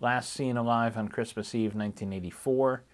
last 0.00 0.32
seen 0.32 0.56
alive 0.56 0.96
on 0.96 1.08
Christmas 1.08 1.54
Eve 1.54 1.74
1984. 1.74 2.84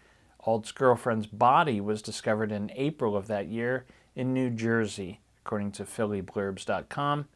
Alt's 0.41 0.73
girlfriend's 0.73 1.29
body 1.29 1.81
was 1.81 2.03
discovered 2.03 2.51
in 2.51 2.73
April 2.75 3.17
of 3.17 3.29
that 3.29 3.47
year 3.47 3.87
in 4.15 4.33
New 4.35 4.51
Jersey, 4.51 5.21
according 5.45 5.73
to 5.73 5.85
PhillyBurbs.com. 5.85 7.27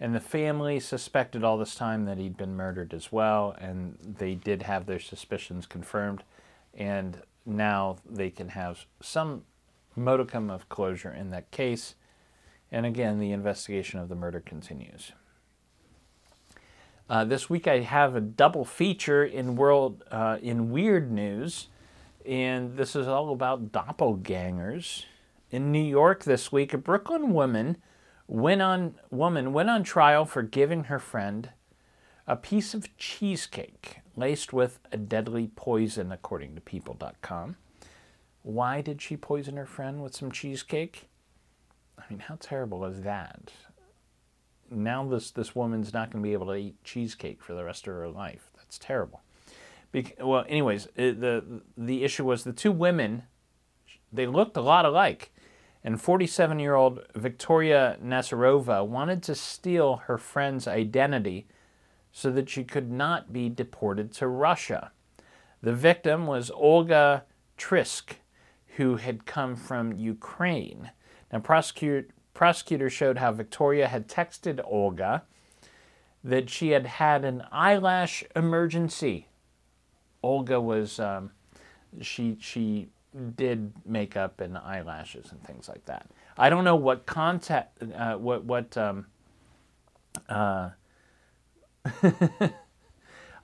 And 0.00 0.14
the 0.14 0.20
family 0.20 0.80
suspected 0.80 1.44
all 1.44 1.56
this 1.56 1.74
time 1.74 2.04
that 2.04 2.18
he'd 2.18 2.36
been 2.36 2.56
murdered 2.56 2.92
as 2.92 3.12
well, 3.12 3.56
and 3.58 3.96
they 4.02 4.34
did 4.34 4.62
have 4.62 4.86
their 4.86 4.98
suspicions 4.98 5.66
confirmed. 5.66 6.24
And 6.74 7.22
now 7.46 7.96
they 8.08 8.30
can 8.30 8.50
have 8.50 8.86
some 9.00 9.44
modicum 9.96 10.50
of 10.50 10.68
closure 10.68 11.12
in 11.12 11.30
that 11.30 11.50
case. 11.50 11.94
And 12.72 12.84
again, 12.84 13.20
the 13.20 13.30
investigation 13.30 14.00
of 14.00 14.08
the 14.08 14.16
murder 14.16 14.40
continues. 14.40 15.12
Uh, 17.08 17.24
this 17.24 17.50
week 17.50 17.68
I 17.68 17.80
have 17.80 18.16
a 18.16 18.20
double 18.20 18.64
feature 18.64 19.24
in 19.24 19.56
world 19.56 20.02
uh, 20.10 20.38
in 20.42 20.70
weird 20.70 21.12
news, 21.12 21.68
and 22.24 22.76
this 22.76 22.96
is 22.96 23.06
all 23.06 23.30
about 23.30 23.70
doppelgangers. 23.70 25.04
In 25.54 25.70
New 25.70 25.78
York 25.78 26.24
this 26.24 26.50
week, 26.50 26.74
a 26.74 26.78
Brooklyn 26.78 27.32
woman 27.32 27.76
went 28.26 28.60
on 28.60 28.96
woman 29.08 29.52
went 29.52 29.70
on 29.70 29.84
trial 29.84 30.24
for 30.24 30.42
giving 30.42 30.84
her 30.84 30.98
friend 30.98 31.50
a 32.26 32.34
piece 32.34 32.74
of 32.74 32.88
cheesecake 32.96 34.00
laced 34.16 34.52
with 34.52 34.80
a 34.90 34.96
deadly 34.96 35.46
poison, 35.54 36.10
according 36.10 36.56
to 36.56 36.60
People.com. 36.60 37.54
Why 38.42 38.80
did 38.80 39.00
she 39.00 39.16
poison 39.16 39.56
her 39.56 39.64
friend 39.64 40.02
with 40.02 40.16
some 40.16 40.32
cheesecake? 40.32 41.08
I 41.96 42.02
mean, 42.10 42.18
how 42.18 42.36
terrible 42.40 42.84
is 42.84 43.02
that? 43.02 43.52
Now 44.68 45.06
this 45.06 45.30
this 45.30 45.54
woman's 45.54 45.94
not 45.94 46.10
going 46.10 46.20
to 46.20 46.28
be 46.28 46.32
able 46.32 46.48
to 46.48 46.56
eat 46.56 46.82
cheesecake 46.82 47.40
for 47.40 47.54
the 47.54 47.62
rest 47.62 47.86
of 47.86 47.94
her 47.94 48.08
life. 48.08 48.50
That's 48.56 48.76
terrible. 48.76 49.22
Well, 50.20 50.44
anyways, 50.48 50.88
the 50.96 51.62
the 51.78 52.02
issue 52.02 52.24
was 52.24 52.42
the 52.42 52.52
two 52.52 52.72
women, 52.72 53.22
they 54.12 54.26
looked 54.26 54.56
a 54.56 54.60
lot 54.60 54.84
alike, 54.84 55.30
and 55.84 56.00
47-year-old 56.00 57.00
Victoria 57.14 57.98
Nasyrova 58.02 58.86
wanted 58.86 59.22
to 59.24 59.34
steal 59.34 59.96
her 60.06 60.16
friend's 60.16 60.66
identity 60.66 61.46
so 62.10 62.30
that 62.30 62.48
she 62.48 62.64
could 62.64 62.90
not 62.90 63.32
be 63.32 63.50
deported 63.50 64.10
to 64.14 64.26
Russia. 64.26 64.92
The 65.62 65.74
victim 65.74 66.26
was 66.26 66.50
Olga 66.50 67.24
Trisk, 67.58 68.16
who 68.76 68.96
had 68.96 69.26
come 69.26 69.56
from 69.56 69.92
Ukraine. 69.92 70.90
Now, 71.32 71.40
prosecutor, 71.40 72.08
prosecutors 72.32 72.92
showed 72.92 73.18
how 73.18 73.32
Victoria 73.32 73.88
had 73.88 74.08
texted 74.08 74.60
Olga 74.64 75.24
that 76.22 76.48
she 76.48 76.70
had 76.70 76.86
had 76.86 77.24
an 77.24 77.44
eyelash 77.52 78.24
emergency. 78.34 79.28
Olga 80.22 80.60
was, 80.60 80.98
um, 80.98 81.30
she, 82.00 82.38
she 82.40 82.88
did 83.36 83.72
makeup 83.84 84.40
and 84.40 84.58
eyelashes 84.58 85.30
and 85.30 85.42
things 85.42 85.68
like 85.68 85.84
that. 85.86 86.08
I 86.36 86.50
don't 86.50 86.64
know 86.64 86.76
what 86.76 87.06
contact, 87.06 87.82
uh, 87.94 88.14
what, 88.14 88.44
what, 88.44 88.76
um, 88.76 89.06
uh, 90.28 90.70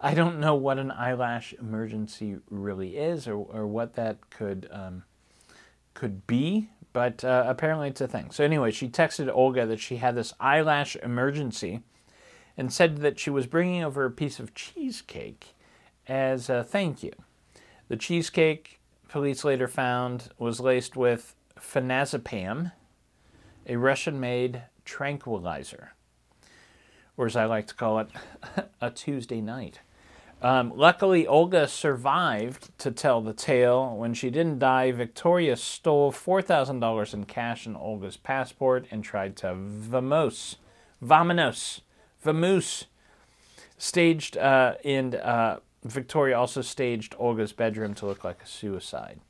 I 0.00 0.14
don't 0.14 0.40
know 0.40 0.54
what 0.54 0.78
an 0.78 0.90
eyelash 0.90 1.52
emergency 1.54 2.38
really 2.48 2.96
is 2.96 3.28
or, 3.28 3.34
or 3.34 3.66
what 3.66 3.94
that 3.94 4.30
could 4.30 4.68
um, 4.72 5.04
could 5.94 6.26
be, 6.26 6.70
but 6.92 7.22
uh, 7.22 7.44
apparently 7.46 7.88
it's 7.88 8.00
a 8.00 8.08
thing. 8.08 8.30
So 8.30 8.42
anyway, 8.42 8.70
she 8.70 8.88
texted 8.88 9.30
Olga 9.32 9.66
that 9.66 9.80
she 9.80 9.96
had 9.96 10.14
this 10.14 10.32
eyelash 10.40 10.96
emergency 10.96 11.80
and 12.56 12.72
said 12.72 12.98
that 12.98 13.18
she 13.18 13.30
was 13.30 13.46
bringing 13.46 13.84
over 13.84 14.04
a 14.04 14.10
piece 14.10 14.40
of 14.40 14.54
cheesecake 14.54 15.54
as 16.08 16.48
a 16.48 16.64
thank 16.64 17.02
you. 17.02 17.12
The 17.88 17.96
cheesecake, 17.96 18.79
police 19.10 19.44
later 19.44 19.68
found, 19.68 20.30
was 20.38 20.60
laced 20.60 20.96
with 20.96 21.34
phenazepam, 21.58 22.72
a 23.66 23.76
Russian-made 23.76 24.62
tranquilizer 24.84 25.92
or 27.20 27.26
as 27.26 27.36
I 27.36 27.44
like 27.44 27.66
to 27.66 27.74
call 27.74 27.98
it, 27.98 28.08
a 28.80 28.90
Tuesday 28.90 29.42
night. 29.42 29.80
Um, 30.40 30.72
luckily, 30.74 31.26
Olga 31.26 31.68
survived 31.68 32.70
to 32.78 32.90
tell 32.90 33.20
the 33.20 33.34
tale. 33.34 33.94
When 33.94 34.14
she 34.14 34.30
didn't 34.30 34.58
die, 34.58 34.90
Victoria 34.90 35.56
stole 35.56 36.12
$4,000 36.12 37.12
in 37.12 37.24
cash 37.26 37.66
and 37.66 37.76
Olga's 37.76 38.16
passport 38.16 38.86
and 38.90 39.04
tried 39.04 39.36
to 39.36 39.54
vamos, 39.54 40.56
vamonos, 41.04 41.82
vamoose. 42.24 42.86
Staged 43.76 44.38
uh, 44.38 44.76
in 44.82 45.14
uh, 45.14 45.58
Victoria 45.84 46.38
also 46.38 46.62
staged 46.62 47.14
Olga's 47.18 47.52
bedroom 47.52 47.94
to 47.94 48.06
look 48.06 48.22
like 48.22 48.42
a 48.42 48.46
suicide. 48.46 49.20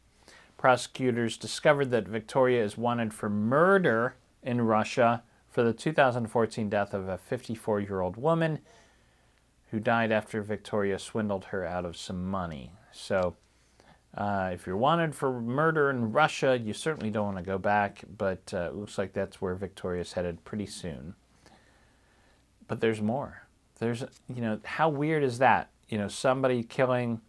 Prosecutors 0.59 1.37
discovered 1.37 1.91
that 1.91 2.09
Victoria 2.09 2.65
is 2.65 2.77
wanted 2.77 3.15
for 3.15 3.31
murder 3.31 4.17
in 4.43 4.61
Russia 4.61 5.23
for 5.49 5.63
the 5.63 5.73
2014 5.73 6.69
death 6.69 6.93
of 6.93 7.09
a 7.09 7.19
54 7.19 7.81
year 7.81 8.01
old 8.01 8.17
woman 8.17 8.59
who 9.71 9.79
died 9.79 10.11
after 10.11 10.43
Victoria 10.43 10.99
swindled 10.99 11.47
her 11.47 11.65
out 11.65 11.85
of 11.85 11.97
some 11.97 12.29
money. 12.29 12.73
So, 12.93 13.37
uh, 14.17 14.51
if 14.53 14.67
you're 14.67 14.77
wanted 14.77 15.15
for 15.15 15.41
murder 15.41 15.89
in 15.91 16.11
Russia, 16.11 16.59
you 16.59 16.73
certainly 16.73 17.11
don't 17.11 17.27
want 17.27 17.37
to 17.39 17.45
go 17.45 17.59
back, 17.59 18.03
but 18.19 18.53
uh, 18.53 18.63
it 18.63 18.75
looks 18.75 18.99
like 18.99 19.13
that's 19.13 19.41
where 19.41 19.55
Victoria's 19.55 20.15
headed 20.15 20.45
pretty 20.45 20.67
soon. 20.67 21.15
But 22.67 22.81
there's 22.81 23.01
more. 23.01 23.47
There's, 23.79 24.03
you 24.29 24.43
know, 24.43 24.59
how 24.65 24.89
weird 24.89 25.23
is 25.23 25.39
that? 25.39 25.71
You 25.91 25.99
know, 25.99 26.09
somebody 26.09 26.63
killing, 26.63 27.21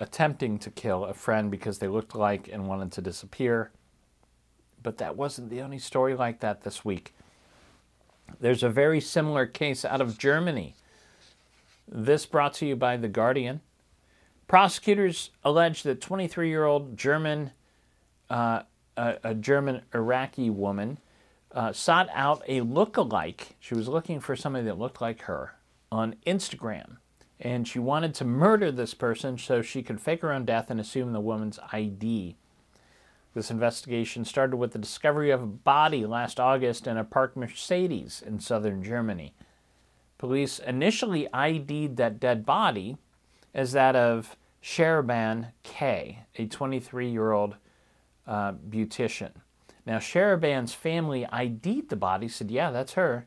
attempting 0.00 0.58
to 0.58 0.70
kill 0.70 1.04
a 1.04 1.14
friend 1.14 1.50
because 1.50 1.78
they 1.78 1.86
looked 1.86 2.14
alike 2.14 2.48
and 2.52 2.66
wanted 2.66 2.90
to 2.92 3.00
disappear. 3.00 3.70
But 4.82 4.98
that 4.98 5.16
wasn't 5.16 5.50
the 5.50 5.60
only 5.60 5.78
story 5.78 6.16
like 6.16 6.40
that 6.40 6.62
this 6.62 6.84
week. 6.84 7.14
There's 8.40 8.64
a 8.64 8.68
very 8.68 9.00
similar 9.00 9.46
case 9.46 9.84
out 9.84 10.00
of 10.00 10.18
Germany. 10.18 10.74
This 11.86 12.26
brought 12.26 12.54
to 12.54 12.66
you 12.66 12.74
by 12.74 12.96
The 12.96 13.08
Guardian. 13.08 13.60
Prosecutors 14.48 15.30
allege 15.44 15.84
that 15.84 16.00
23 16.00 16.48
year 16.48 16.64
old 16.64 16.96
German 16.96 17.52
uh, 18.30 18.62
a, 18.98 19.16
a 19.24 19.34
German 19.34 19.82
Iraqi 19.94 20.50
woman 20.50 20.98
uh, 21.52 21.72
sought 21.72 22.08
out 22.12 22.42
a 22.46 22.60
look-alike. 22.60 23.56
She 23.60 23.74
was 23.74 23.88
looking 23.88 24.20
for 24.20 24.36
somebody 24.36 24.64
that 24.66 24.78
looked 24.78 25.00
like 25.00 25.22
her 25.22 25.54
on 25.90 26.16
Instagram. 26.26 26.96
And 27.40 27.68
she 27.68 27.78
wanted 27.78 28.14
to 28.14 28.24
murder 28.24 28.72
this 28.72 28.94
person 28.94 29.38
so 29.38 29.62
she 29.62 29.82
could 29.82 30.00
fake 30.00 30.22
her 30.22 30.32
own 30.32 30.44
death 30.44 30.70
and 30.70 30.80
assume 30.80 31.12
the 31.12 31.20
woman's 31.20 31.58
ID. 31.72 32.36
This 33.34 33.50
investigation 33.50 34.24
started 34.24 34.56
with 34.56 34.72
the 34.72 34.78
discovery 34.78 35.30
of 35.30 35.42
a 35.42 35.46
body 35.46 36.04
last 36.04 36.40
August 36.40 36.86
in 36.86 36.96
a 36.96 37.04
parked 37.04 37.36
Mercedes 37.36 38.22
in 38.26 38.40
southern 38.40 38.82
Germany. 38.82 39.34
Police 40.18 40.58
initially 40.58 41.32
ID'd 41.32 41.96
that 41.96 42.18
dead 42.18 42.44
body 42.44 42.96
as 43.54 43.72
that 43.72 43.94
of 43.94 44.36
Sharaban 44.62 45.52
K, 45.62 46.24
a 46.36 46.46
23 46.46 47.08
year 47.08 47.30
old 47.30 47.56
uh, 48.26 48.52
beautician. 48.52 49.30
Now, 49.86 49.98
Sharaban's 49.98 50.74
family 50.74 51.24
ID'd 51.26 51.88
the 51.88 51.96
body, 51.96 52.28
said, 52.28 52.50
yeah, 52.50 52.70
that's 52.70 52.94
her. 52.94 53.26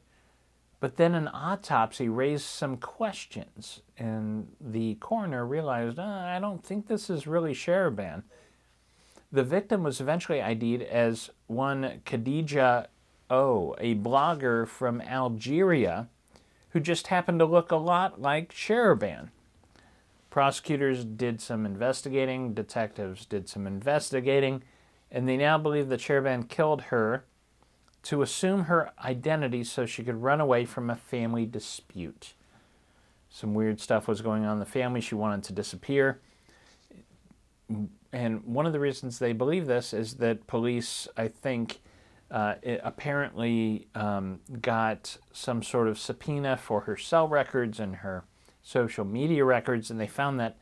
But 0.81 0.97
then 0.97 1.13
an 1.13 1.29
autopsy 1.31 2.09
raised 2.09 2.43
some 2.43 2.75
questions, 2.75 3.83
and 3.99 4.47
the 4.59 4.95
coroner 4.95 5.45
realized, 5.45 5.99
oh, 5.99 6.03
I 6.03 6.39
don't 6.39 6.65
think 6.65 6.87
this 6.87 7.07
is 7.07 7.27
really 7.27 7.53
Sharaban. 7.53 8.23
The 9.31 9.43
victim 9.43 9.83
was 9.83 10.01
eventually 10.01 10.41
ID'd 10.41 10.81
as 10.81 11.29
one 11.45 12.01
Khadija 12.05 12.87
O, 13.29 13.75
a 13.77 13.93
blogger 13.95 14.67
from 14.67 15.01
Algeria 15.01 16.09
who 16.71 16.79
just 16.79 17.07
happened 17.07 17.39
to 17.39 17.45
look 17.45 17.71
a 17.71 17.75
lot 17.75 18.19
like 18.19 18.51
Sharaban. 18.51 19.29
Prosecutors 20.31 21.05
did 21.05 21.39
some 21.41 21.63
investigating, 21.63 22.55
detectives 22.55 23.27
did 23.27 23.47
some 23.47 23.67
investigating, 23.67 24.63
and 25.11 25.29
they 25.29 25.37
now 25.37 25.59
believe 25.59 25.89
that 25.89 25.99
Sharaban 25.99 26.49
killed 26.49 26.83
her 26.83 27.25
to 28.03 28.21
assume 28.21 28.63
her 28.63 28.91
identity 29.03 29.63
so 29.63 29.85
she 29.85 30.03
could 30.03 30.21
run 30.21 30.41
away 30.41 30.65
from 30.65 30.89
a 30.89 30.95
family 30.95 31.45
dispute. 31.45 32.33
Some 33.29 33.53
weird 33.53 33.79
stuff 33.79 34.07
was 34.07 34.21
going 34.21 34.43
on 34.43 34.53
in 34.53 34.59
the 34.59 34.65
family. 34.65 35.01
She 35.01 35.15
wanted 35.15 35.43
to 35.45 35.53
disappear. 35.53 36.19
And 38.11 38.43
one 38.43 38.65
of 38.65 38.73
the 38.73 38.79
reasons 38.79 39.19
they 39.19 39.33
believe 39.33 39.67
this 39.67 39.93
is 39.93 40.15
that 40.15 40.47
police, 40.47 41.07
I 41.15 41.29
think, 41.29 41.79
uh, 42.29 42.55
apparently 42.83 43.87
um, 43.93 44.39
got 44.61 45.17
some 45.31 45.63
sort 45.63 45.87
of 45.87 45.99
subpoena 45.99 46.57
for 46.57 46.81
her 46.81 46.97
cell 46.97 47.27
records 47.27 47.79
and 47.79 47.97
her 47.97 48.25
social 48.61 49.05
media 49.05 49.45
records, 49.45 49.91
and 49.91 49.99
they 49.99 50.07
found 50.07 50.39
that 50.39 50.57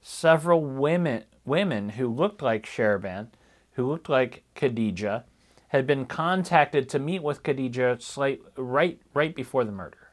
several 0.00 0.62
women 0.62 1.24
women 1.44 1.90
who 1.90 2.06
looked 2.06 2.42
like 2.42 2.66
Sharaban, 2.66 3.28
who 3.72 3.86
looked 3.86 4.08
like 4.08 4.44
Khadija, 4.54 5.24
had 5.68 5.86
been 5.86 6.06
contacted 6.06 6.88
to 6.88 6.98
meet 6.98 7.22
with 7.22 7.42
Khadija 7.42 8.00
slight, 8.02 8.40
right 8.56 9.00
right 9.14 9.34
before 9.34 9.64
the 9.64 9.72
murder, 9.72 10.08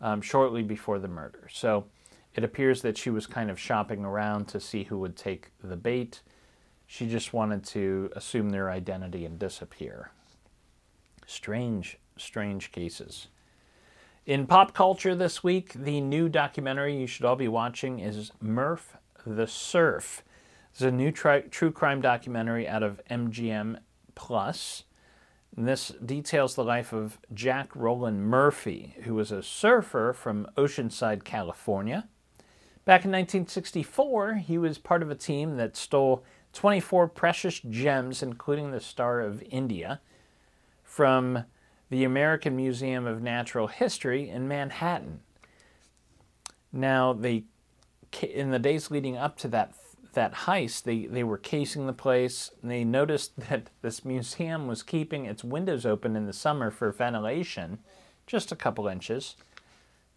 um, 0.00 0.20
shortly 0.20 0.62
before 0.62 0.98
the 0.98 1.08
murder. 1.08 1.48
So 1.52 1.86
it 2.34 2.44
appears 2.44 2.82
that 2.82 2.98
she 2.98 3.10
was 3.10 3.26
kind 3.26 3.50
of 3.50 3.58
shopping 3.58 4.04
around 4.04 4.46
to 4.48 4.60
see 4.60 4.84
who 4.84 4.98
would 4.98 5.16
take 5.16 5.50
the 5.62 5.76
bait. 5.76 6.22
She 6.86 7.06
just 7.06 7.32
wanted 7.32 7.64
to 7.66 8.10
assume 8.14 8.50
their 8.50 8.70
identity 8.70 9.24
and 9.24 9.38
disappear. 9.38 10.10
Strange, 11.26 11.98
strange 12.16 12.70
cases. 12.70 13.28
In 14.24 14.46
pop 14.46 14.74
culture 14.74 15.14
this 15.14 15.42
week, 15.42 15.72
the 15.72 16.00
new 16.00 16.28
documentary 16.28 16.96
you 16.96 17.06
should 17.06 17.24
all 17.24 17.36
be 17.36 17.48
watching 17.48 18.00
is 18.00 18.32
Murph 18.40 18.96
the 19.26 19.46
Surf. 19.46 20.22
It's 20.72 20.82
a 20.82 20.90
new 20.90 21.10
tri- 21.10 21.40
true 21.42 21.72
crime 21.72 22.00
documentary 22.00 22.68
out 22.68 22.82
of 22.82 23.00
MGM 23.10 23.78
Plus. 24.14 24.84
And 25.56 25.66
this 25.66 25.92
details 26.04 26.54
the 26.54 26.64
life 26.64 26.92
of 26.92 27.18
Jack 27.32 27.74
Roland 27.74 28.26
Murphy, 28.26 28.94
who 29.04 29.14
was 29.14 29.32
a 29.32 29.42
surfer 29.42 30.12
from 30.12 30.46
Oceanside, 30.56 31.24
California. 31.24 32.08
Back 32.84 33.04
in 33.04 33.10
1964, 33.10 34.34
he 34.34 34.58
was 34.58 34.78
part 34.78 35.02
of 35.02 35.10
a 35.10 35.14
team 35.14 35.56
that 35.56 35.76
stole 35.76 36.22
24 36.52 37.08
precious 37.08 37.60
gems, 37.60 38.22
including 38.22 38.70
the 38.70 38.80
Star 38.80 39.20
of 39.20 39.42
India 39.50 40.00
from 40.82 41.44
the 41.90 42.04
American 42.04 42.54
Museum 42.54 43.06
of 43.06 43.22
Natural 43.22 43.66
History 43.66 44.28
in 44.28 44.46
Manhattan. 44.46 45.20
Now, 46.70 47.12
they, 47.12 47.44
in 48.22 48.50
the 48.50 48.58
days 48.58 48.90
leading 48.90 49.16
up 49.16 49.38
to 49.38 49.48
that 49.48 49.74
that 50.16 50.34
heist, 50.34 50.82
they, 50.82 51.06
they 51.06 51.22
were 51.22 51.38
casing 51.38 51.86
the 51.86 51.92
place. 51.92 52.50
And 52.60 52.70
they 52.70 52.82
noticed 52.82 53.38
that 53.48 53.70
this 53.82 54.04
museum 54.04 54.66
was 54.66 54.82
keeping 54.82 55.24
its 55.26 55.44
windows 55.44 55.86
open 55.86 56.16
in 56.16 56.26
the 56.26 56.32
summer 56.32 56.72
for 56.72 56.90
ventilation, 56.90 57.78
just 58.26 58.50
a 58.50 58.56
couple 58.56 58.88
inches. 58.88 59.36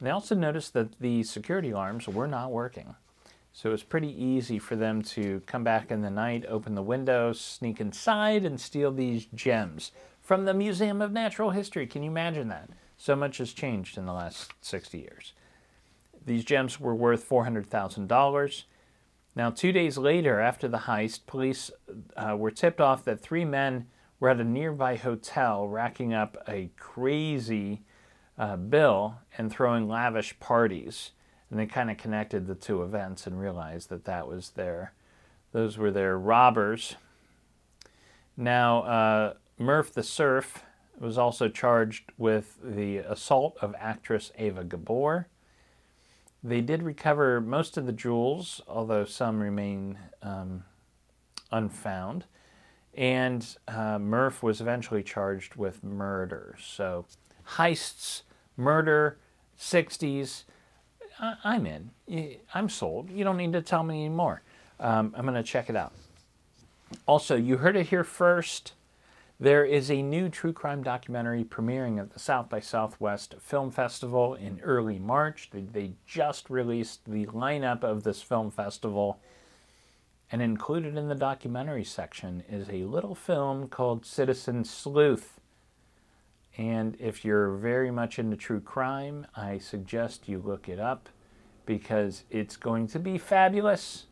They 0.02 0.10
also 0.10 0.34
noticed 0.34 0.74
that 0.74 1.00
the 1.00 1.24
security 1.24 1.72
alarms 1.72 2.08
were 2.08 2.28
not 2.28 2.52
working. 2.52 2.96
So 3.54 3.70
it 3.70 3.74
was 3.74 3.84
pretty 3.84 4.10
easy 4.24 4.58
for 4.58 4.76
them 4.76 5.02
to 5.04 5.42
come 5.46 5.64
back 5.64 5.92
in 5.92 6.02
the 6.02 6.10
night, 6.10 6.46
open 6.48 6.76
the 6.76 6.82
windows, 6.82 7.42
sneak 7.42 7.82
inside, 7.82 8.46
and 8.46 8.60
steal 8.60 8.92
these 8.92 9.26
gems 9.36 9.92
from 10.22 10.46
the 10.46 10.54
Museum 10.54 11.02
of 11.02 11.12
Natural 11.12 11.50
History. 11.50 11.86
Can 11.86 12.04
you 12.04 12.12
imagine 12.12 12.48
that? 12.50 12.70
So 12.98 13.16
much 13.16 13.40
has 13.40 13.52
changed 13.52 13.98
in 13.98 14.06
the 14.06 14.14
last 14.14 14.54
60 14.62 15.00
years. 15.00 15.34
These 16.26 16.46
gems 16.46 16.80
were 16.80 16.96
worth 16.96 17.28
$400,000. 17.28 18.64
Now, 19.36 19.50
two 19.50 19.72
days 19.72 19.98
later, 19.98 20.40
after 20.40 20.68
the 20.68 20.80
heist, 20.80 21.26
police 21.26 21.72
uh, 22.18 22.36
were 22.36 22.52
tipped 22.52 22.82
off 22.82 23.06
that 23.06 23.22
three 23.22 23.46
men 23.46 23.88
were 24.20 24.30
at 24.30 24.40
a 24.40 24.44
nearby 24.44 24.96
hotel 24.96 25.68
racking 25.68 26.14
up 26.14 26.38
a 26.48 26.72
crazy 26.78 27.84
uh, 28.38 28.56
bill 28.58 29.20
and 29.38 29.52
throwing 29.52 29.88
lavish 29.88 30.40
parties. 30.40 31.12
And 31.50 31.60
they 31.60 31.66
kind 31.66 31.90
of 31.90 31.98
connected 31.98 32.48
the 32.48 32.56
two 32.56 32.84
events 32.84 33.26
and 33.26 33.40
realized 33.40 33.90
that 33.90 34.06
that 34.06 34.28
was 34.28 34.52
their, 34.52 34.94
those 35.52 35.78
were 35.78 35.92
their 35.92 36.18
robbers. 36.18 36.96
Now, 38.36 38.84
uh, 38.84 39.34
Murph 39.58 39.94
the 39.94 40.04
Surf 40.04 40.64
was 41.00 41.18
also 41.18 41.48
charged 41.48 42.12
with 42.18 42.58
the 42.64 42.98
assault 42.98 43.58
of 43.62 43.74
actress 43.80 44.32
Ava 44.38 44.64
Gabor. 44.64 45.28
They 46.44 46.62
did 46.62 46.84
recover 46.84 47.42
most 47.42 47.78
of 47.78 47.86
the 47.86 47.92
jewels, 47.92 48.62
although 48.68 49.04
some 49.06 49.40
remain 49.40 49.98
um, 50.22 50.64
unfound. 51.52 52.26
And 52.96 53.46
uh, 53.68 54.00
Murph 54.00 54.42
was 54.42 54.62
eventually 54.62 55.04
charged 55.04 55.56
with 55.56 55.84
murder. 55.84 56.56
So, 56.62 57.06
heists, 57.56 58.24
murder, 58.58 59.18
60s, 59.60 60.44
I- 61.20 61.56
am 61.56 61.66
in. 61.66 62.38
I'm 62.54 62.70
sold. 62.70 63.10
You 63.10 63.24
don't 63.24 63.38
need 63.38 63.54
to 63.54 63.62
tell 63.62 63.84
me 63.84 64.06
anymore. 64.06 64.42
Um, 64.80 65.14
I'm 65.18 65.24
going 65.24 65.36
to 65.36 65.44
check 65.44 65.70
it 65.70 65.76
out. 65.76 65.92
Also, 67.06 67.36
you 67.36 67.58
heard 67.58 67.76
it 67.76 67.88
here 67.88 68.04
first. 68.04 68.74
There 69.42 69.64
is 69.64 69.90
a 69.90 70.02
new 70.02 70.28
true 70.28 70.52
crime 70.52 70.84
documentary 70.84 71.46
premiering 71.46 71.98
at 71.98 72.12
the 72.12 72.20
South 72.20 72.50
by 72.50 72.60
Southwest 72.60 73.36
Film 73.40 73.72
Festival 73.72 74.34
in 74.34 74.60
early 74.60 75.00
March. 75.00 75.50
They, 75.54 75.94
just 76.06 76.50
released 76.50 77.06
the 77.06 77.26
lineup 77.28 77.82
of 77.82 78.04
this 78.04 78.22
film 78.22 78.52
festival, 78.52 79.22
and 80.30 80.42
included 80.42 80.98
in 80.98 81.08
the 81.08 81.16
documentary 81.16 81.86
section 81.86 82.44
is 82.50 82.68
a 82.68 82.84
little 82.84 83.16
film 83.16 83.70
called 83.70 84.06
Citizen 84.06 84.66
Sleuth. 84.66 85.40
And 86.58 86.98
if 87.00 87.24
you're 87.24 87.56
very 87.56 87.92
much 87.92 88.20
into 88.20 88.36
true 88.36 88.60
crime, 88.60 89.26
I 89.38 89.58
suggest 89.58 90.28
you 90.28 90.40
look 90.40 90.68
it 90.68 90.82
up 90.82 91.08
because 91.66 92.26
it's 92.30 92.58
going 92.58 92.88
to 92.88 93.00
be 93.00 93.18
fabulous. 93.18 94.08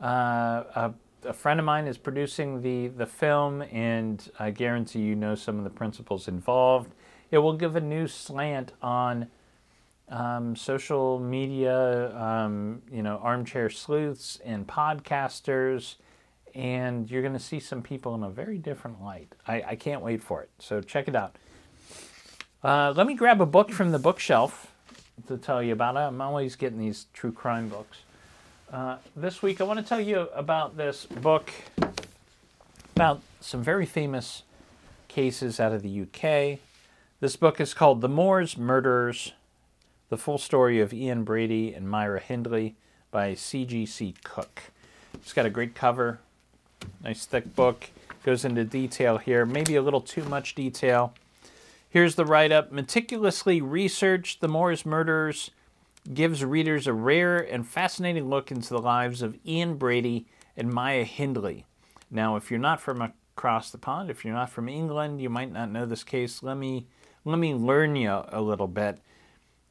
Uh, 0.00 0.92
friend 1.32 1.60
of 1.60 1.66
mine 1.66 1.86
is 1.86 1.98
producing 1.98 2.62
the, 2.62 2.88
the 2.88 3.06
film, 3.06 3.62
and 3.62 4.30
I 4.38 4.50
guarantee 4.50 5.00
you 5.00 5.14
know 5.14 5.34
some 5.34 5.58
of 5.58 5.64
the 5.64 5.70
principles 5.70 6.28
involved. 6.28 6.94
It 7.30 7.38
will 7.38 7.54
give 7.54 7.76
a 7.76 7.80
new 7.80 8.06
slant 8.06 8.72
on 8.80 9.28
um, 10.08 10.56
social 10.56 11.18
media, 11.18 12.16
um, 12.16 12.82
you 12.90 13.02
know, 13.02 13.20
armchair 13.22 13.68
sleuths 13.68 14.40
and 14.44 14.66
podcasters, 14.66 15.96
and 16.54 17.10
you're 17.10 17.22
going 17.22 17.34
to 17.34 17.38
see 17.38 17.60
some 17.60 17.82
people 17.82 18.14
in 18.14 18.22
a 18.22 18.30
very 18.30 18.58
different 18.58 19.02
light. 19.02 19.34
I, 19.46 19.62
I 19.62 19.76
can't 19.76 20.02
wait 20.02 20.22
for 20.22 20.42
it. 20.42 20.50
So 20.58 20.80
check 20.80 21.08
it 21.08 21.14
out. 21.14 21.36
Uh, 22.62 22.92
let 22.96 23.06
me 23.06 23.14
grab 23.14 23.40
a 23.40 23.46
book 23.46 23.70
from 23.70 23.92
the 23.92 23.98
bookshelf 23.98 24.72
to 25.26 25.36
tell 25.36 25.62
you 25.62 25.72
about 25.72 25.96
it. 25.96 26.00
I'm 26.00 26.20
always 26.20 26.56
getting 26.56 26.78
these 26.78 27.06
true 27.12 27.32
crime 27.32 27.68
books. 27.68 27.98
Uh, 28.70 28.98
this 29.16 29.40
week, 29.40 29.62
I 29.62 29.64
want 29.64 29.78
to 29.78 29.84
tell 29.84 30.00
you 30.00 30.28
about 30.34 30.76
this 30.76 31.06
book 31.06 31.50
about 32.94 33.22
some 33.40 33.62
very 33.62 33.86
famous 33.86 34.42
cases 35.08 35.58
out 35.58 35.72
of 35.72 35.82
the 35.82 36.02
UK. 36.02 36.58
This 37.20 37.34
book 37.36 37.62
is 37.62 37.72
called 37.72 38.02
The 38.02 38.10
Moors 38.10 38.58
Murderers 38.58 39.32
The 40.10 40.18
Full 40.18 40.36
Story 40.36 40.80
of 40.80 40.92
Ian 40.92 41.24
Brady 41.24 41.72
and 41.72 41.88
Myra 41.88 42.20
Hindley 42.20 42.76
by 43.10 43.32
C.G.C. 43.32 44.14
Cook. 44.22 44.64
It's 45.14 45.32
got 45.32 45.46
a 45.46 45.50
great 45.50 45.74
cover, 45.74 46.18
nice 47.02 47.24
thick 47.24 47.56
book. 47.56 47.88
goes 48.22 48.44
into 48.44 48.64
detail 48.64 49.16
here, 49.16 49.46
maybe 49.46 49.76
a 49.76 49.82
little 49.82 50.02
too 50.02 50.24
much 50.24 50.54
detail. 50.54 51.14
Here's 51.88 52.16
the 52.16 52.26
write 52.26 52.52
up 52.52 52.70
meticulously 52.70 53.62
researched 53.62 54.42
the 54.42 54.48
Moors 54.48 54.84
murderers 54.84 55.52
gives 56.12 56.44
readers 56.44 56.86
a 56.86 56.92
rare 56.92 57.38
and 57.38 57.66
fascinating 57.66 58.28
look 58.28 58.50
into 58.50 58.70
the 58.70 58.80
lives 58.80 59.22
of 59.22 59.36
Ian 59.46 59.76
Brady 59.76 60.26
and 60.56 60.72
Myra 60.72 61.04
Hindley. 61.04 61.66
Now, 62.10 62.36
if 62.36 62.50
you're 62.50 62.60
not 62.60 62.80
from 62.80 63.12
across 63.36 63.70
the 63.70 63.78
pond, 63.78 64.10
if 64.10 64.24
you're 64.24 64.34
not 64.34 64.50
from 64.50 64.68
England, 64.68 65.20
you 65.20 65.28
might 65.28 65.52
not 65.52 65.70
know 65.70 65.86
this 65.86 66.04
case. 66.04 66.42
Let 66.42 66.56
me 66.56 66.86
let 67.24 67.38
me 67.38 67.54
learn 67.54 67.94
you 67.96 68.22
a 68.28 68.40
little 68.40 68.68
bit. 68.68 69.00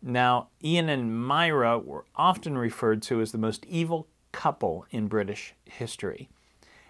Now, 0.02 0.50
Ian 0.64 0.90
and 0.90 1.26
Myra 1.26 1.80
were 1.80 2.06
often 2.16 2.58
referred 2.58 3.02
to 3.04 3.20
as 3.20 3.32
the 3.32 3.38
most 3.40 3.66
evil 3.66 4.08
couple 4.32 4.86
in 4.92 5.08
British 5.08 5.56
history. 5.66 6.30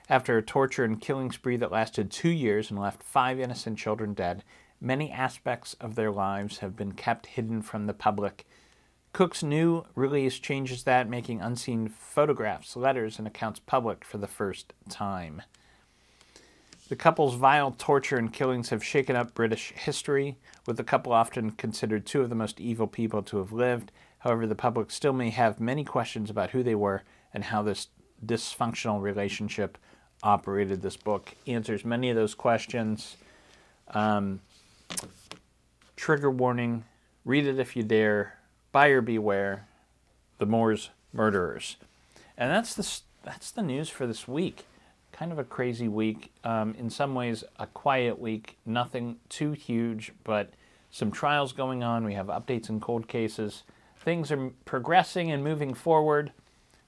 After 0.10 0.38
a 0.38 0.44
torture 0.44 0.84
and 0.84 1.00
killing 1.00 1.32
spree 1.32 1.58
that 1.58 1.72
lasted 1.72 2.12
two 2.12 2.30
years 2.30 2.70
and 2.70 2.80
left 2.80 3.02
five 3.02 3.40
innocent 3.40 3.78
children 3.78 4.14
dead, 4.14 4.44
many 4.82 5.12
aspects 5.12 5.74
of 5.80 5.96
their 5.96 6.12
lives 6.12 6.60
have 6.60 6.76
been 6.76 6.92
kept 6.92 7.28
hidden 7.28 7.62
from 7.62 7.86
the 7.86 7.94
public 7.94 8.46
Cook's 9.18 9.42
new 9.42 9.84
release 9.96 10.38
changes 10.38 10.84
that, 10.84 11.10
making 11.10 11.42
unseen 11.42 11.90
photographs, 11.90 12.76
letters, 12.76 13.18
and 13.18 13.28
accounts 13.28 13.60
public 13.60 14.06
for 14.06 14.20
the 14.20 14.28
first 14.28 14.74
time. 14.90 15.42
The 16.88 16.96
couple's 16.96 17.34
vile 17.34 17.72
torture 17.72 18.18
and 18.18 18.32
killings 18.32 18.70
have 18.70 18.84
shaken 18.84 19.16
up 19.16 19.34
British 19.34 19.72
history, 19.72 20.38
with 20.68 20.78
the 20.78 20.84
couple 20.84 21.14
often 21.14 21.50
considered 21.50 22.06
two 22.06 22.22
of 22.22 22.30
the 22.30 22.36
most 22.36 22.60
evil 22.60 22.86
people 22.86 23.24
to 23.24 23.38
have 23.38 23.52
lived. 23.52 23.92
However, 24.20 24.46
the 24.46 24.54
public 24.54 24.92
still 24.92 25.14
may 25.14 25.32
have 25.32 25.60
many 25.60 25.84
questions 25.84 26.30
about 26.30 26.52
who 26.52 26.62
they 26.62 26.76
were 26.76 27.02
and 27.34 27.46
how 27.46 27.64
this 27.64 27.88
dysfunctional 28.24 29.02
relationship 29.02 29.80
operated. 30.22 30.84
This 30.84 30.96
book 30.96 31.34
answers 31.48 31.84
many 31.84 32.12
of 32.12 32.16
those 32.16 32.36
questions. 32.36 33.18
Um, 33.88 34.42
trigger 35.96 36.30
warning 36.30 36.84
read 37.26 37.48
it 37.48 37.58
if 37.58 37.76
you 37.76 37.82
dare 37.82 38.37
buyer 38.72 39.02
beware, 39.02 39.68
the 40.38 40.46
Moors 40.46 40.90
murderers. 41.14 41.78
And 42.38 42.52
that's 42.52 42.74
the, 42.74 43.02
that's 43.24 43.52
the 43.52 43.62
news 43.62 43.90
for 43.90 44.06
this 44.06 44.28
week. 44.28 44.66
Kind 45.12 45.32
of 45.32 45.40
a 45.40 45.44
crazy 45.44 45.88
week. 45.88 46.32
Um, 46.44 46.76
in 46.78 46.90
some 46.90 47.16
ways, 47.16 47.44
a 47.58 47.68
quiet 47.68 48.20
week. 48.20 48.58
Nothing 48.66 49.18
too 49.30 49.52
huge, 49.54 50.12
but 50.24 50.52
some 50.92 51.12
trials 51.12 51.54
going 51.54 51.84
on. 51.84 52.06
We 52.06 52.14
have 52.14 52.28
updates 52.28 52.70
in 52.70 52.80
cold 52.80 53.08
cases. 53.08 53.64
Things 53.98 54.32
are 54.32 54.52
progressing 54.66 55.32
and 55.32 55.44
moving 55.44 55.74
forward. 55.74 56.32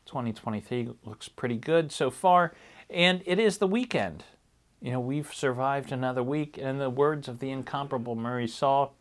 2023 0.06 0.90
looks 1.06 1.28
pretty 1.28 1.58
good 1.58 1.92
so 1.92 2.10
far. 2.10 2.54
And 2.90 3.22
it 3.26 3.40
is 3.40 3.58
the 3.58 3.68
weekend. 3.68 4.24
You 4.82 4.92
know, 4.94 5.00
we've 5.00 5.34
survived 5.34 5.92
another 5.92 6.24
week. 6.24 6.58
And 6.58 6.68
in 6.68 6.78
the 6.78 6.90
words 6.90 7.28
of 7.28 7.40
the 7.40 7.52
incomparable 7.52 8.16
Murray 8.16 8.48
Saul, 8.48 8.96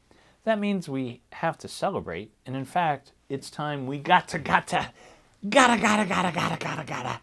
that 0.48 0.58
means 0.58 0.88
we 0.88 1.20
have 1.32 1.58
to 1.58 1.68
celebrate. 1.68 2.32
And 2.46 2.56
in 2.56 2.64
fact, 2.64 3.12
it's 3.28 3.50
time 3.50 3.86
we 3.86 3.98
got 3.98 4.28
to, 4.28 4.38
got 4.38 4.66
to, 4.68 4.90
gotta, 5.48 5.80
gotta, 5.80 6.04
gotta, 6.06 6.32
gotta, 6.32 6.58
gotta, 6.58 6.86
gotta, 6.86 7.20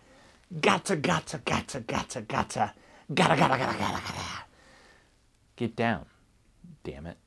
gotta, 0.61 0.95
gotta, 0.95 1.37
gotta, 1.37 1.39
gotta, 1.39 2.21
gotta, 2.21 2.73
gotta, 3.13 3.37
gotta, 3.37 3.57
gotta, 3.57 3.77
gotta. 3.77 4.43
Get 5.55 5.75
down, 5.75 6.05
damn 6.83 7.07
it. 7.07 7.17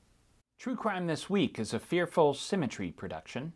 True 0.59 0.77
Crime 0.77 1.07
This 1.07 1.31
Week 1.31 1.59
is 1.59 1.73
a 1.73 1.79
Fearful 1.79 2.35
Symmetry 2.35 2.91
production. 2.91 3.53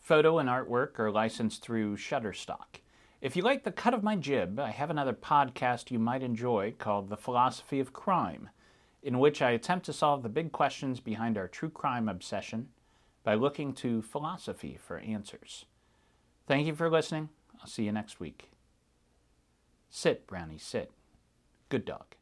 Photo 0.00 0.38
and 0.38 0.48
artwork 0.48 0.98
are 0.98 1.10
licensed 1.10 1.62
through 1.62 1.96
Shutterstock. 1.96 2.80
If 3.20 3.36
you 3.36 3.42
like 3.42 3.64
the 3.64 3.72
cut 3.72 3.94
of 3.94 4.02
my 4.02 4.16
jib, 4.16 4.60
I 4.60 4.70
have 4.70 4.90
another 4.90 5.12
podcast 5.12 5.90
you 5.90 5.98
might 5.98 6.22
enjoy 6.22 6.74
called 6.78 7.08
The 7.08 7.16
Philosophy 7.16 7.80
of 7.80 7.92
Crime 7.92 8.50
in 9.06 9.20
which 9.20 9.40
I 9.40 9.52
attempt 9.52 9.86
to 9.86 9.92
solve 9.92 10.24
the 10.24 10.28
big 10.28 10.50
questions 10.50 10.98
behind 10.98 11.38
our 11.38 11.46
true 11.46 11.70
crime 11.70 12.08
obsession 12.08 12.70
by 13.22 13.34
looking 13.34 13.72
to 13.74 14.02
philosophy 14.02 14.76
for 14.84 14.98
answers. 14.98 15.64
Thank 16.48 16.66
you 16.66 16.74
for 16.74 16.90
listening. 16.90 17.28
I'll 17.60 17.68
see 17.68 17.84
you 17.84 17.92
next 17.92 18.18
week. 18.18 18.50
Sit, 19.88 20.26
Brownie, 20.26 20.58
sit. 20.58 20.90
Good 21.68 21.84
dog. 21.84 22.16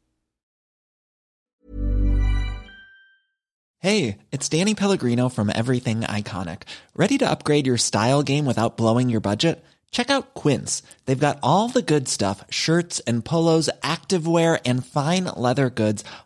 Hey, 3.79 4.18
it's 4.31 4.51
Danny 4.51 4.75
Pellegrino 4.75 5.31
from 5.31 5.51
Everything 5.55 6.03
Iconic. 6.03 6.64
Ready 6.94 7.16
to 7.16 7.31
upgrade 7.31 7.66
your 7.66 7.79
style 7.79 8.23
game 8.23 8.44
without 8.44 8.77
blowing 8.77 9.09
your 9.09 9.20
budget? 9.20 9.64
Check 9.94 10.11
out 10.11 10.35
Quince. 10.35 10.83
They've 11.07 11.16
got 11.16 11.38
all 11.40 11.68
the 11.68 11.81
good 11.81 12.09
stuff 12.09 12.44
shirts 12.51 12.99
and 13.01 13.25
polos, 13.25 13.70
activewear, 13.81 14.61
and 14.66 14.85
fine 14.85 15.27
leather 15.37 15.70
goods 15.70 16.03